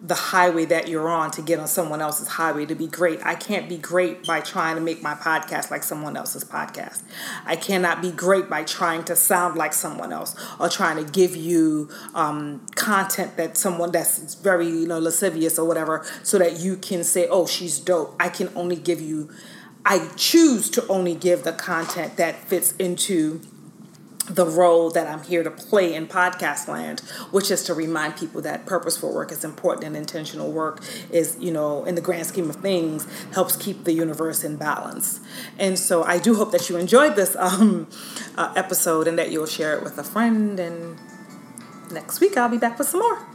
the 0.00 0.14
highway 0.14 0.64
that 0.64 0.88
you're 0.88 1.08
on 1.08 1.30
to 1.32 1.42
get 1.42 1.58
on 1.58 1.66
someone 1.66 2.00
else's 2.00 2.28
highway 2.28 2.64
to 2.66 2.74
be 2.74 2.86
great. 2.86 3.24
I 3.24 3.34
can't 3.34 3.68
be 3.68 3.76
great 3.76 4.24
by 4.24 4.40
trying 4.40 4.76
to 4.76 4.80
make 4.80 5.02
my 5.02 5.14
podcast 5.14 5.70
like 5.70 5.82
someone 5.82 6.16
else's 6.16 6.44
podcast. 6.44 7.02
I 7.44 7.56
cannot 7.56 8.00
be 8.00 8.12
great 8.12 8.48
by 8.48 8.62
trying 8.62 9.04
to 9.04 9.16
sound 9.16 9.56
like 9.56 9.72
someone 9.72 10.12
else 10.12 10.36
or 10.60 10.68
trying 10.68 11.04
to 11.04 11.10
give 11.10 11.34
you 11.34 11.90
um, 12.14 12.64
content 12.76 13.36
that 13.36 13.56
someone 13.56 13.90
that's 13.90 14.34
very 14.36 14.68
you 14.68 14.86
know 14.86 14.98
lascivious 14.98 15.58
or 15.58 15.66
whatever, 15.66 16.06
so 16.22 16.38
that 16.38 16.60
you 16.60 16.76
can 16.76 17.02
say, 17.02 17.26
"Oh, 17.28 17.46
she's 17.46 17.78
dope." 17.78 18.14
I 18.20 18.28
can 18.28 18.50
only 18.54 18.76
give 18.76 19.00
you. 19.00 19.30
I 19.84 20.10
choose 20.16 20.68
to 20.70 20.86
only 20.88 21.14
give 21.14 21.44
the 21.44 21.52
content 21.52 22.16
that 22.18 22.36
fits 22.36 22.72
into 22.72 23.40
the 24.28 24.46
role 24.46 24.90
that 24.90 25.06
I'm 25.06 25.22
here 25.22 25.42
to 25.42 25.50
play 25.50 25.94
in 25.94 26.06
podcast 26.06 26.68
land, 26.68 27.00
which 27.30 27.50
is 27.50 27.62
to 27.64 27.74
remind 27.74 28.16
people 28.16 28.40
that 28.42 28.66
purposeful 28.66 29.12
work 29.12 29.32
is 29.32 29.44
important 29.44 29.86
and 29.86 29.96
intentional 29.96 30.52
work 30.52 30.82
is, 31.10 31.36
you 31.40 31.50
know, 31.50 31.84
in 31.84 31.94
the 31.94 32.00
grand 32.00 32.26
scheme 32.26 32.50
of 32.50 32.56
things, 32.56 33.06
helps 33.32 33.56
keep 33.56 33.84
the 33.84 33.92
universe 33.92 34.44
in 34.44 34.56
balance. 34.56 35.20
And 35.58 35.78
so 35.78 36.02
I 36.02 36.18
do 36.18 36.34
hope 36.34 36.52
that 36.52 36.68
you 36.68 36.76
enjoyed 36.76 37.16
this 37.16 37.36
um, 37.36 37.88
uh, 38.36 38.52
episode 38.56 39.08
and 39.08 39.18
that 39.18 39.30
you'll 39.30 39.46
share 39.46 39.76
it 39.76 39.82
with 39.82 39.98
a 39.98 40.04
friend. 40.04 40.58
And 40.60 40.98
next 41.90 42.20
week 42.20 42.36
I'll 42.36 42.48
be 42.48 42.58
back 42.58 42.78
with 42.78 42.88
some 42.88 43.00
more. 43.00 43.26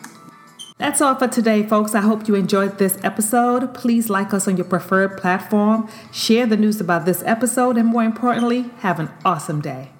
That's 0.78 1.02
all 1.02 1.16
for 1.16 1.28
today, 1.28 1.64
folks. 1.64 1.96
I 1.96 2.02
hope 2.02 2.28
you 2.28 2.36
enjoyed 2.36 2.78
this 2.78 2.98
episode. 3.04 3.74
Please 3.74 4.10
like 4.10 4.34
us 4.34 4.48
on 4.48 4.58
your 4.58 4.66
preferred 4.66 5.18
platform, 5.18 5.88
share 6.12 6.46
the 6.46 6.58
news 6.58 6.82
about 6.82 7.06
this 7.06 7.24
episode, 7.26 7.78
and 7.78 7.88
more 7.88 8.04
importantly, 8.04 8.72
have 8.80 9.00
an 9.00 9.10
awesome 9.24 9.62
day. 9.62 9.93